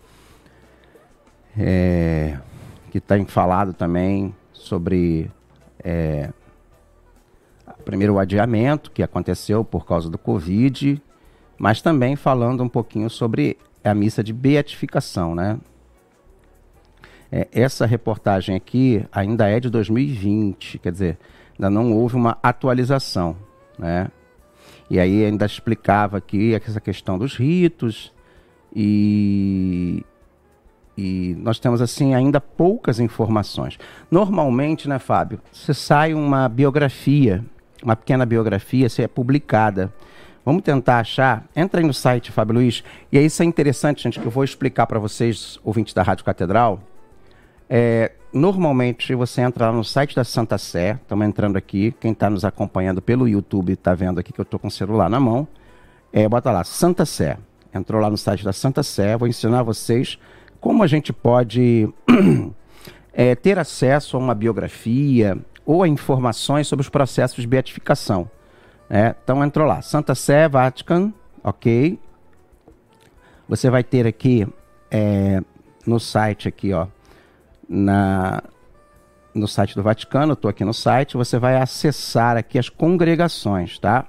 É, 1.56 2.36
que 2.90 3.00
tem 3.00 3.24
falado 3.24 3.72
também 3.72 4.34
sobre 4.52 5.30
é, 5.82 6.30
primeiro 7.84 8.14
o 8.14 8.18
adiamento 8.18 8.90
que 8.90 9.02
aconteceu 9.02 9.64
por 9.64 9.86
causa 9.86 10.08
do 10.10 10.18
Covid, 10.18 11.00
mas 11.58 11.80
também 11.80 12.16
falando 12.16 12.62
um 12.62 12.68
pouquinho 12.68 13.08
sobre 13.08 13.56
a 13.84 13.94
missa 13.94 14.24
de 14.24 14.32
beatificação, 14.32 15.34
né? 15.34 15.58
É, 17.30 17.48
essa 17.52 17.84
reportagem 17.84 18.54
aqui 18.54 19.04
ainda 19.12 19.48
é 19.48 19.58
de 19.60 19.68
2020, 19.68 20.78
quer 20.78 20.92
dizer, 20.92 21.18
ainda 21.52 21.68
não 21.68 21.92
houve 21.92 22.16
uma 22.16 22.38
atualização, 22.42 23.36
né? 23.78 24.08
E 24.88 24.98
aí 24.98 25.24
ainda 25.24 25.46
explicava 25.46 26.18
aqui 26.18 26.54
essa 26.54 26.80
questão 26.80 27.18
dos 27.18 27.36
ritos 27.36 28.12
e 28.74 30.04
e 30.96 31.34
nós 31.40 31.58
temos 31.58 31.82
assim 31.82 32.14
ainda 32.14 32.40
poucas 32.40 33.00
informações. 33.00 33.78
Normalmente, 34.08 34.88
né, 34.88 35.00
Fábio, 35.00 35.40
você 35.52 35.74
sai 35.74 36.14
uma 36.14 36.48
biografia, 36.48 37.44
uma 37.84 37.94
pequena 37.94 38.24
biografia, 38.24 38.88
se 38.88 39.02
é 39.02 39.08
publicada. 39.08 39.92
Vamos 40.44 40.62
tentar 40.62 40.98
achar. 40.98 41.44
Entra 41.54 41.80
aí 41.80 41.86
no 41.86 41.94
site, 41.94 42.32
Fábio 42.32 42.54
Luiz. 42.54 42.82
E 43.12 43.18
aí 43.18 43.26
isso 43.26 43.42
é 43.42 43.46
interessante, 43.46 44.02
gente, 44.02 44.18
que 44.18 44.26
eu 44.26 44.30
vou 44.30 44.44
explicar 44.44 44.86
para 44.86 44.98
vocês, 44.98 45.58
ouvintes 45.62 45.94
da 45.94 46.02
Rádio 46.02 46.24
Catedral. 46.24 46.80
É, 47.68 48.12
normalmente 48.32 49.14
você 49.14 49.40
entra 49.40 49.66
lá 49.66 49.72
no 49.72 49.84
site 49.84 50.14
da 50.14 50.24
Santa 50.24 50.58
Sé, 50.58 50.98
estamos 51.00 51.26
entrando 51.26 51.56
aqui, 51.56 51.94
quem 51.98 52.12
está 52.12 52.28
nos 52.28 52.44
acompanhando 52.44 53.00
pelo 53.00 53.26
YouTube 53.26 53.72
está 53.72 53.94
vendo 53.94 54.18
aqui 54.18 54.32
que 54.32 54.40
eu 54.40 54.42
estou 54.42 54.58
com 54.58 54.68
o 54.68 54.70
celular 54.70 55.08
na 55.08 55.20
mão. 55.20 55.46
É, 56.12 56.28
bota 56.28 56.50
lá, 56.50 56.64
Santa 56.64 57.06
Sé. 57.06 57.38
Entrou 57.74 58.00
lá 58.00 58.10
no 58.10 58.16
site 58.16 58.44
da 58.44 58.52
Santa 58.52 58.82
Sé, 58.82 59.16
vou 59.16 59.26
ensinar 59.26 59.62
vocês 59.62 60.18
como 60.64 60.82
a 60.82 60.86
gente 60.86 61.12
pode 61.12 61.86
é, 63.12 63.34
ter 63.34 63.58
acesso 63.58 64.16
a 64.16 64.20
uma 64.20 64.34
biografia 64.34 65.36
ou 65.66 65.82
a 65.82 65.88
informações 65.88 66.66
sobre 66.66 66.82
os 66.82 66.88
processos 66.88 67.40
de 67.40 67.46
beatificação. 67.46 68.30
É, 68.88 69.14
então 69.22 69.42
entrou 69.42 69.66
lá, 69.66 69.80
Santa 69.82 70.14
Sé, 70.14 70.48
Vatican, 70.48 71.12
ok. 71.42 71.98
Você 73.48 73.70
vai 73.70 73.82
ter 73.82 74.06
aqui 74.06 74.46
é, 74.90 75.42
no 75.86 75.98
site 75.98 76.48
aqui, 76.48 76.72
ó, 76.72 76.86
na, 77.68 78.42
no 79.34 79.48
site 79.48 79.74
do 79.74 79.82
Vaticano, 79.82 80.34
estou 80.34 80.48
aqui 80.48 80.64
no 80.64 80.74
site, 80.74 81.16
você 81.16 81.38
vai 81.38 81.56
acessar 81.56 82.36
aqui 82.36 82.58
as 82.58 82.68
congregações, 82.68 83.78
tá? 83.78 84.06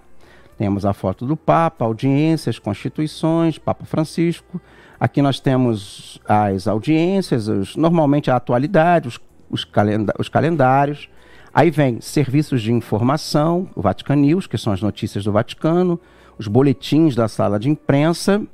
Temos 0.58 0.86
a 0.86 0.94
foto 0.94 1.26
do 1.26 1.36
Papa, 1.36 1.84
audiências, 1.84 2.58
constituições, 2.58 3.58
Papa 3.58 3.84
Francisco. 3.86 4.62
Aqui 4.98 5.22
nós 5.22 5.40
temos 5.40 6.22
as 6.26 6.68
audiências, 6.68 7.48
os, 7.50 7.76
normalmente 7.76 8.32
a 8.32 8.38
atualidade, 8.38 9.10
os, 9.10 9.20
os, 9.50 9.66
calenda 9.66 10.14
os 10.18 10.30
calendários. 10.30 11.10
Aí 11.56 11.72
vem 11.72 12.02
serviços 12.02 12.62
de 12.62 12.74
informação, 12.74 13.70
o 13.74 13.82
Vatican 13.82 14.18
News, 14.18 14.46
que 14.46 14.58
são 14.58 14.74
as 14.74 14.82
notícias 14.82 15.24
do 15.24 15.32
Vaticano, 15.32 15.98
os 16.38 16.50
boletins 16.50 17.16
da 17.16 17.30
sala 17.30 17.58
de 17.58 17.70
imprensa. 17.70 18.46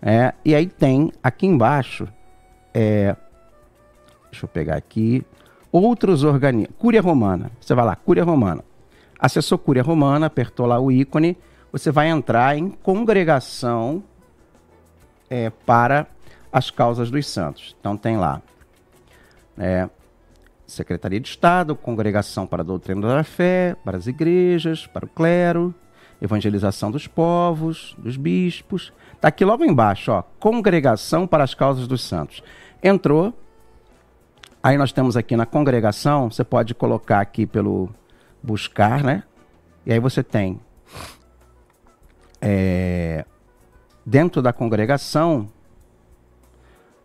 É, 0.00 0.32
e 0.42 0.54
aí 0.54 0.66
tem 0.66 1.12
aqui 1.22 1.46
embaixo, 1.46 2.08
é, 2.72 3.14
deixa 4.30 4.46
eu 4.46 4.48
pegar 4.48 4.76
aqui, 4.76 5.22
outros 5.70 6.24
organismos. 6.24 6.74
Cúria 6.78 7.02
Romana. 7.02 7.50
Você 7.60 7.74
vai 7.74 7.84
lá, 7.84 7.94
Cúria 7.94 8.24
Romana. 8.24 8.64
Acessou 9.18 9.58
Cúria 9.58 9.82
Romana, 9.82 10.24
apertou 10.24 10.64
lá 10.64 10.80
o 10.80 10.90
ícone, 10.90 11.36
você 11.70 11.90
vai 11.90 12.08
entrar 12.08 12.56
em 12.56 12.70
congregação 12.70 14.02
é, 15.28 15.50
para 15.50 16.06
as 16.50 16.70
causas 16.70 17.10
dos 17.10 17.26
santos. 17.26 17.76
Então 17.78 17.94
tem 17.94 18.16
lá 18.16 18.40
é, 19.58 19.86
Secretaria 20.66 21.20
de 21.20 21.28
Estado, 21.28 21.76
Congregação 21.76 22.46
para 22.46 22.62
a 22.62 22.64
Doutrina 22.64 23.06
da 23.06 23.24
Fé, 23.24 23.76
para 23.84 23.96
as 23.96 24.06
igrejas, 24.06 24.86
para 24.86 25.04
o 25.04 25.08
clero, 25.08 25.74
Evangelização 26.20 26.90
dos 26.90 27.06
povos, 27.06 27.94
dos 27.98 28.16
bispos. 28.16 28.92
Está 29.12 29.28
aqui 29.28 29.44
logo 29.44 29.64
embaixo, 29.64 30.12
ó, 30.12 30.22
Congregação 30.38 31.26
para 31.26 31.44
as 31.44 31.54
causas 31.54 31.86
dos 31.86 32.02
santos. 32.02 32.42
Entrou, 32.82 33.32
aí 34.62 34.78
nós 34.78 34.92
temos 34.92 35.16
aqui 35.16 35.36
na 35.36 35.46
congregação, 35.46 36.30
você 36.30 36.44
pode 36.44 36.74
colocar 36.74 37.20
aqui 37.20 37.46
pelo 37.46 37.90
buscar, 38.42 39.02
né? 39.02 39.22
E 39.86 39.92
aí 39.92 39.98
você 39.98 40.22
tem 40.22 40.60
é, 42.40 43.24
dentro 44.04 44.42
da 44.42 44.52
congregação 44.52 45.48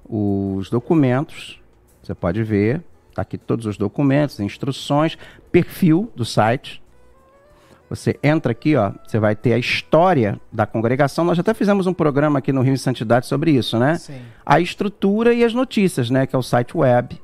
os 0.10 0.70
documentos, 0.70 1.62
você 2.02 2.14
pode 2.14 2.44
ver, 2.44 2.84
tá 3.20 3.28
aqui 3.28 3.38
todos 3.38 3.66
os 3.66 3.78
documentos, 3.78 4.40
instruções, 4.40 5.18
perfil 5.52 6.12
do 6.16 6.26
site. 6.26 6.82
Você 7.90 8.20
entra 8.22 8.52
aqui, 8.52 8.76
ó, 8.76 8.92
você 9.06 9.20
vai 9.20 9.36
ter 9.36 9.54
a 9.54 9.58
história 9.58 10.40
da 10.52 10.68
congregação. 10.68 11.26
Nós 11.26 11.40
até 11.40 11.54
fizemos 11.54 11.88
um 11.88 11.94
programa 11.94 12.38
aqui 12.38 12.54
no 12.54 12.62
Rio 12.62 12.76
de 12.76 12.80
Santidade 12.80 13.26
sobre 13.26 13.52
isso, 13.52 13.80
né? 13.80 13.96
Sim. 13.96 14.22
A 14.46 14.60
estrutura 14.60 15.34
e 15.34 15.44
as 15.44 15.54
notícias, 15.54 16.10
né? 16.10 16.28
Que 16.28 16.36
é 16.36 16.40
o 16.40 16.44
site 16.44 16.78
web 16.78 17.20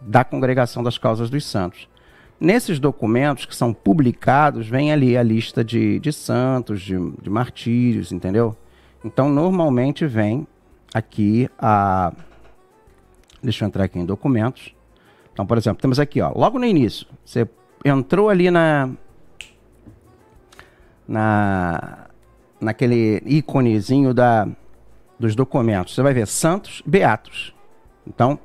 da 0.00 0.24
Congregação 0.24 0.82
das 0.82 0.96
Causas 0.96 1.28
dos 1.28 1.44
Santos. 1.44 1.88
Nesses 2.40 2.80
documentos 2.80 3.44
que 3.44 3.54
são 3.54 3.72
publicados, 3.72 4.66
vem 4.66 4.92
ali 4.92 5.16
a 5.16 5.22
lista 5.22 5.62
de, 5.62 6.00
de 6.00 6.12
santos, 6.12 6.80
de, 6.80 6.96
de 7.20 7.30
martírios, 7.30 8.10
entendeu? 8.10 8.56
Então, 9.04 9.28
normalmente 9.28 10.06
vem 10.06 10.46
aqui 10.92 11.48
a. 11.58 12.12
Deixa 13.42 13.64
eu 13.64 13.68
entrar 13.68 13.84
aqui 13.84 13.98
em 13.98 14.04
documentos. 14.04 14.74
Então, 15.32 15.46
por 15.46 15.56
exemplo, 15.56 15.80
temos 15.80 15.98
aqui, 15.98 16.20
ó, 16.20 16.30
logo 16.34 16.58
no 16.58 16.64
início, 16.64 17.06
você 17.24 17.48
entrou 17.84 18.28
ali 18.28 18.50
na. 18.50 18.90
na 21.06 22.06
naquele 22.60 23.20
íconezinho 23.26 24.14
da, 24.14 24.46
dos 25.18 25.34
documentos. 25.34 25.94
Você 25.94 26.02
vai 26.02 26.14
ver 26.14 26.28
santos, 26.28 26.80
beatos. 26.86 27.52
Então, 28.06 28.38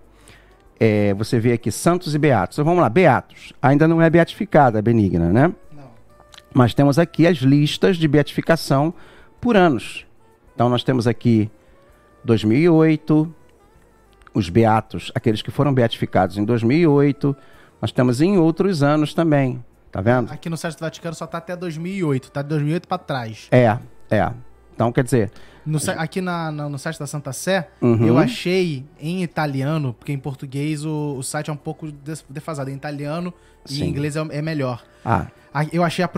é, 0.80 1.14
você 1.14 1.40
vê 1.40 1.54
aqui 1.54 1.72
santos 1.72 2.16
e 2.16 2.18
beatos. 2.18 2.58
Então, 2.58 2.66
vamos 2.66 2.82
lá, 2.82 2.90
beatos. 2.90 3.54
Ainda 3.62 3.88
não 3.88 4.02
é 4.02 4.10
beatificada, 4.10 4.82
benigna, 4.82 5.32
né? 5.32 5.54
Não. 5.72 5.92
Mas 6.52 6.74
temos 6.74 6.98
aqui 6.98 7.28
as 7.28 7.38
listas 7.38 7.96
de 7.96 8.08
beatificação 8.08 8.92
por 9.40 9.56
anos. 9.56 10.06
Então 10.54 10.70
nós 10.70 10.84
temos 10.84 11.06
aqui 11.06 11.52
2008, 12.24 13.34
os 14.38 14.50
beatos, 14.50 15.12
aqueles 15.16 15.42
que 15.42 15.52
foram 15.52 15.74
beatificados 15.74 16.38
em 16.38 16.46
2008. 16.46 17.36
Nós 17.82 17.92
temos 17.92 18.22
em 18.22 18.38
outros 18.38 18.82
anos 18.84 19.14
também. 19.14 19.64
Tá 19.92 20.02
vendo? 20.02 20.32
Aqui 20.32 20.50
no 20.50 20.58
site 20.58 20.76
do 20.76 20.82
Vaticano 20.82 21.16
só 21.16 21.26
tá 21.26 21.38
até 21.38 21.56
2008, 21.56 22.30
tá 22.32 22.42
de 22.42 22.50
2008 22.50 22.88
para 22.88 22.98
trás. 22.98 23.48
É, 23.52 23.78
é. 24.12 24.32
Então 24.76 24.92
quer 24.92 25.04
dizer, 25.04 25.32
No, 25.66 25.80
aqui 25.98 26.22
na, 26.22 26.52
na- 26.52 26.70
no 26.70 26.78
site 26.78 27.00
da 27.00 27.08
Santa 27.08 27.34
Sé, 27.34 27.68
Uhum. 27.82 28.06
eu 28.06 28.18
achei 28.18 28.86
em 29.00 29.24
italiano, 29.24 29.94
porque 29.94 30.12
em 30.12 30.20
português 30.20 30.86
o, 30.86 31.16
o 31.18 31.24
site 31.24 31.50
é 31.50 31.54
um 31.54 31.58
pouco 31.58 31.90
defasado. 32.30 32.70
Em 32.70 32.76
italiano 32.76 33.34
e 33.68 33.74
Sim. 33.74 33.86
em 33.86 33.90
inglês 33.90 34.16
é, 34.16 34.20
é 34.30 34.42
melhor. 34.42 34.84
ah, 35.04 35.26
Eu 35.72 35.84
achei 35.84 36.06
a, 36.06 36.10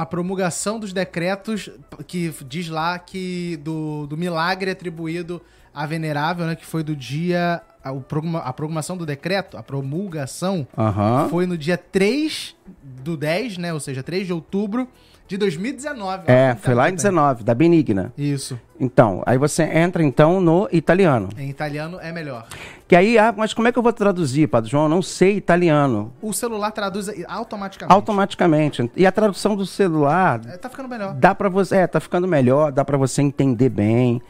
a 0.00 0.06
promulgação 0.06 0.78
dos 0.78 0.92
decretos 0.92 1.70
que 2.06 2.32
diz 2.46 2.68
lá 2.68 2.98
que 2.98 3.56
do, 3.64 4.06
do 4.06 4.16
milagre 4.16 4.70
atribuído 4.70 5.42
à 5.74 5.84
venerável, 5.86 6.46
né? 6.46 6.54
Que 6.54 6.64
foi 6.64 6.82
do 6.82 6.94
dia. 6.94 7.60
A, 7.82 7.92
o 7.92 8.00
programa- 8.00 8.38
a 8.38 8.50
promulgação 8.50 8.96
do 8.96 9.04
decreto, 9.04 9.58
a 9.58 9.62
promulgação, 9.62 10.66
aham. 10.76 11.28
foi 11.28 11.44
no 11.46 11.56
dia 11.58 11.76
3 11.76 12.56
do 12.82 13.14
10, 13.16 13.58
né? 13.58 13.74
Ou 13.74 13.80
seja, 13.80 14.02
3 14.02 14.26
de 14.26 14.32
outubro 14.32 14.88
de 15.28 15.36
2019. 15.36 16.22
É, 16.26 16.54
foi 16.54 16.74
lá 16.74 16.88
em 16.88 16.92
quanto 16.92 17.02
tempo 17.02 17.12
19, 17.14 17.44
da 17.44 17.54
Benigna. 17.54 18.10
Isso. 18.16 18.58
Então, 18.80 19.22
aí 19.26 19.36
você 19.36 19.64
entra 19.64 20.02
então 20.02 20.40
no 20.40 20.66
italiano. 20.72 21.28
Em 21.36 21.50
italiano 21.50 21.98
é 22.00 22.10
melhor. 22.10 22.46
Que 22.88 22.96
aí, 22.96 23.18
ah, 23.18 23.34
mas 23.36 23.52
como 23.52 23.68
é 23.68 23.72
que 23.72 23.78
eu 23.78 23.82
vou 23.82 23.92
traduzir, 23.92 24.46
Padre 24.48 24.70
João? 24.70 24.84
Eu 24.84 24.88
não 24.88 25.02
sei 25.02 25.36
italiano. 25.36 26.10
O 26.22 26.32
celular 26.32 26.70
traduz 26.70 27.08
automaticamente. 27.28 27.94
Automaticamente. 27.94 28.90
E 28.96 29.06
a 29.06 29.12
tradução 29.12 29.54
do 29.54 29.66
celular 29.66 30.40
É, 30.46 30.56
tá 30.56 30.70
ficando 30.70 30.88
melhor. 30.88 31.12
dá 31.14 31.34
pra 31.34 31.50
você, 31.50 31.76
é, 31.76 31.86
tá 31.86 32.00
ficando 32.00 32.26
melhor, 32.26 32.72
dá 32.72 32.82
pra 32.84 32.96
você 32.96 33.20
entender 33.22 33.68
bem, 33.68 34.22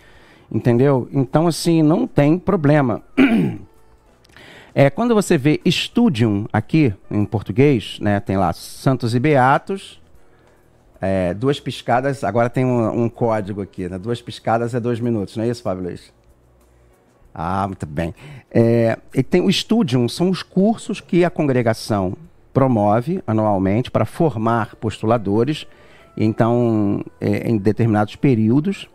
entendeu? 0.50 1.08
Então 1.12 1.46
assim, 1.46 1.82
não 1.82 2.06
tem 2.06 2.38
problema. 2.38 3.02
É, 4.76 4.90
quando 4.90 5.14
você 5.14 5.38
vê 5.38 5.60
Studium 5.64 6.46
aqui 6.52 6.92
em 7.08 7.24
português, 7.24 7.96
né, 8.00 8.18
tem 8.18 8.36
lá 8.36 8.52
Santos 8.52 9.14
e 9.14 9.20
Beatos, 9.20 10.00
é, 11.00 11.34
duas 11.34 11.60
piscadas, 11.60 12.24
agora 12.24 12.48
tem 12.48 12.64
um, 12.64 13.04
um 13.04 13.08
código 13.08 13.60
aqui, 13.60 13.88
né? 13.88 13.98
Duas 13.98 14.22
piscadas 14.22 14.74
é 14.74 14.80
dois 14.80 14.98
minutos, 14.98 15.36
não 15.36 15.44
é 15.44 15.48
isso, 15.48 15.62
Fábio 15.62 15.84
Luiz? 15.84 16.12
Ah, 17.34 17.66
muito 17.66 17.84
bem. 17.84 18.14
É, 18.50 18.98
e 19.14 19.22
tem 19.22 19.42
o 19.42 19.52
Studium, 19.52 20.08
são 20.08 20.30
os 20.30 20.42
cursos 20.42 21.00
que 21.00 21.24
a 21.24 21.30
congregação 21.30 22.16
promove 22.54 23.22
anualmente 23.26 23.90
para 23.90 24.04
formar 24.04 24.76
postuladores, 24.76 25.66
então, 26.16 27.04
é, 27.20 27.50
em 27.50 27.58
determinados 27.58 28.16
períodos. 28.16 28.88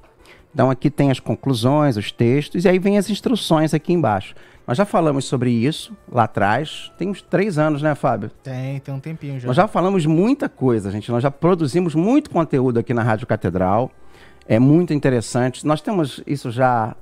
Então, 0.53 0.69
aqui 0.71 0.89
tem 0.89 1.11
as 1.11 1.19
conclusões, 1.19 1.95
os 1.97 2.11
textos, 2.11 2.65
e 2.65 2.69
aí 2.69 2.79
vem 2.79 2.97
as 2.97 3.09
instruções 3.09 3.73
aqui 3.73 3.93
embaixo. 3.93 4.33
Nós 4.67 4.77
já 4.77 4.85
falamos 4.85 5.25
sobre 5.25 5.49
isso 5.51 5.95
lá 6.11 6.23
atrás, 6.23 6.91
tem 6.97 7.09
uns 7.09 7.21
três 7.21 7.57
anos, 7.57 7.81
né, 7.81 7.95
Fábio? 7.95 8.29
Tem, 8.43 8.79
tem 8.79 8.93
um 8.93 8.99
tempinho 8.99 9.39
já. 9.39 9.47
Nós 9.47 9.55
já 9.55 9.67
falamos 9.67 10.05
muita 10.05 10.47
coisa, 10.47 10.91
gente. 10.91 11.11
Nós 11.11 11.23
já 11.23 11.31
produzimos 11.31 11.95
muito 11.95 12.29
conteúdo 12.29 12.79
aqui 12.79 12.93
na 12.93 13.01
Rádio 13.03 13.25
Catedral. 13.25 13.91
É 14.47 14.59
muito 14.59 14.93
interessante. 14.93 15.65
Nós 15.65 15.81
temos 15.81 16.21
isso 16.25 16.51
já 16.51 16.95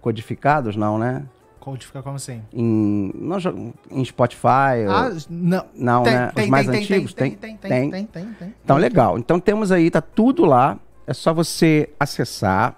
codificados, 0.00 0.76
não, 0.76 0.98
né? 0.98 1.22
Codificar 1.60 2.02
como 2.02 2.16
assim? 2.16 2.42
Em, 2.52 3.12
já- 3.38 3.52
em 3.90 4.04
Spotify. 4.04 4.84
Ah, 4.88 5.10
ou- 5.12 5.16
não. 5.30 5.64
não, 5.74 6.02
tem, 6.02 6.12
né? 6.14 6.32
tem, 6.34 6.44
Os 6.44 6.50
mais 6.50 6.66
tem, 6.66 6.80
antigos? 6.82 7.14
Tem, 7.14 7.30
tem, 7.32 7.56
tem, 7.56 7.70
tem, 7.90 8.06
tem, 8.06 8.26
tem. 8.34 8.54
Então, 8.64 8.76
legal. 8.76 9.16
Então, 9.18 9.38
temos 9.38 9.70
aí, 9.70 9.90
tá 9.90 10.00
tudo 10.00 10.44
lá. 10.44 10.78
É 11.06 11.12
só 11.12 11.32
você 11.32 11.90
acessar, 11.98 12.76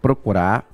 procurar. 0.00 0.64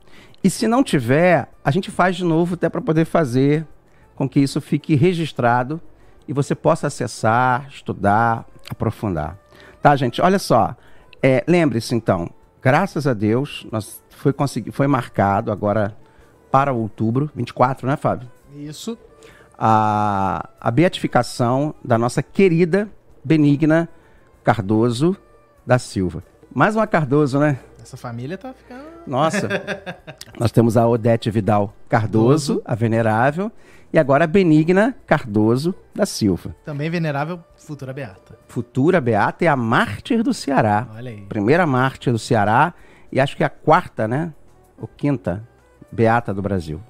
E 0.44 0.50
se 0.50 0.66
não 0.66 0.82
tiver, 0.82 1.48
a 1.64 1.70
gente 1.70 1.90
faz 1.90 2.16
de 2.16 2.24
novo 2.24 2.54
até 2.54 2.68
para 2.68 2.80
poder 2.80 3.04
fazer 3.04 3.66
com 4.14 4.28
que 4.28 4.40
isso 4.40 4.60
fique 4.60 4.94
registrado 4.94 5.80
e 6.26 6.32
você 6.32 6.54
possa 6.54 6.86
acessar, 6.86 7.68
estudar, 7.68 8.46
aprofundar. 8.68 9.38
Tá, 9.80 9.94
gente? 9.96 10.20
Olha 10.20 10.38
só. 10.38 10.76
É, 11.22 11.44
Lembre-se, 11.46 11.94
então, 11.94 12.28
graças 12.60 13.06
a 13.06 13.14
Deus, 13.14 13.66
nós 13.70 14.02
foi, 14.10 14.32
consegui, 14.32 14.70
foi 14.70 14.86
marcado 14.86 15.50
agora 15.52 15.96
para 16.50 16.72
outubro, 16.72 17.30
24, 17.34 17.86
né, 17.86 17.96
Fábio? 17.96 18.28
Isso. 18.54 18.98
a, 19.56 20.48
a 20.60 20.70
beatificação 20.70 21.74
da 21.84 21.96
nossa 21.96 22.22
querida 22.22 22.90
Benigna 23.24 23.88
Cardoso 24.42 25.16
da 25.64 25.78
Silva. 25.78 26.24
Mais 26.54 26.76
uma 26.76 26.86
Cardoso, 26.86 27.38
né? 27.38 27.58
Essa 27.82 27.96
família 27.96 28.36
tá 28.36 28.52
ficando. 28.52 28.84
Nossa. 29.06 29.48
Nós 30.38 30.52
temos 30.52 30.76
a 30.76 30.86
Odete 30.86 31.30
Vidal 31.30 31.74
Cardoso, 31.88 32.60
a 32.64 32.74
venerável, 32.74 33.50
e 33.90 33.98
agora 33.98 34.24
a 34.24 34.26
Benigna 34.26 34.94
Cardoso 35.06 35.74
da 35.94 36.04
Silva. 36.04 36.54
Também 36.62 36.90
venerável 36.90 37.40
futura 37.56 37.92
beata. 37.94 38.38
Futura 38.48 39.00
beata 39.00 39.44
e 39.44 39.48
a 39.48 39.56
mártir 39.56 40.22
do 40.22 40.34
Ceará. 40.34 40.88
Olha 40.94 41.10
aí. 41.10 41.22
Primeira 41.22 41.66
mártir 41.66 42.12
do 42.12 42.18
Ceará 42.18 42.74
e 43.10 43.18
acho 43.18 43.34
que 43.34 43.44
a 43.44 43.48
quarta, 43.48 44.06
né? 44.06 44.32
Ou 44.78 44.86
quinta 44.86 45.42
beata 45.90 46.34
do 46.34 46.42
Brasil. 46.42 46.80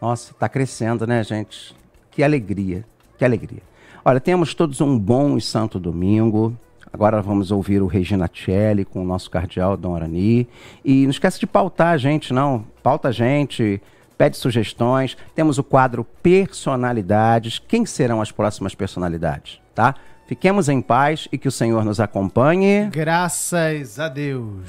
Nossa, 0.00 0.34
tá 0.34 0.48
crescendo, 0.48 1.06
né, 1.06 1.24
gente? 1.24 1.74
Que 2.10 2.22
alegria, 2.22 2.84
que 3.16 3.24
alegria. 3.24 3.62
Olha, 4.04 4.20
temos 4.20 4.54
todos 4.54 4.80
um 4.82 4.98
bom 4.98 5.38
e 5.38 5.40
santo 5.40 5.78
domingo. 5.78 6.54
Agora 6.92 7.22
vamos 7.22 7.50
ouvir 7.50 7.80
o 7.80 7.86
Regina 7.86 8.28
Celli 8.32 8.84
com 8.84 9.02
o 9.02 9.04
nosso 9.04 9.30
cardeal 9.30 9.76
Dom 9.76 9.96
Arani. 9.96 10.46
E 10.84 11.04
não 11.04 11.10
esquece 11.10 11.40
de 11.40 11.46
pautar 11.46 11.94
a 11.94 11.96
gente, 11.96 12.34
não. 12.34 12.64
Pauta 12.82 13.08
a 13.08 13.12
gente, 13.12 13.80
pede 14.18 14.36
sugestões. 14.36 15.16
Temos 15.34 15.58
o 15.58 15.64
quadro 15.64 16.06
Personalidades. 16.22 17.58
Quem 17.58 17.86
serão 17.86 18.20
as 18.20 18.30
próximas 18.30 18.74
personalidades, 18.74 19.60
tá? 19.74 19.94
Fiquemos 20.26 20.68
em 20.68 20.80
paz 20.80 21.28
e 21.32 21.38
que 21.38 21.48
o 21.48 21.52
Senhor 21.52 21.84
nos 21.84 21.98
acompanhe. 21.98 22.88
Graças 22.90 23.98
a 23.98 24.08
Deus. 24.08 24.68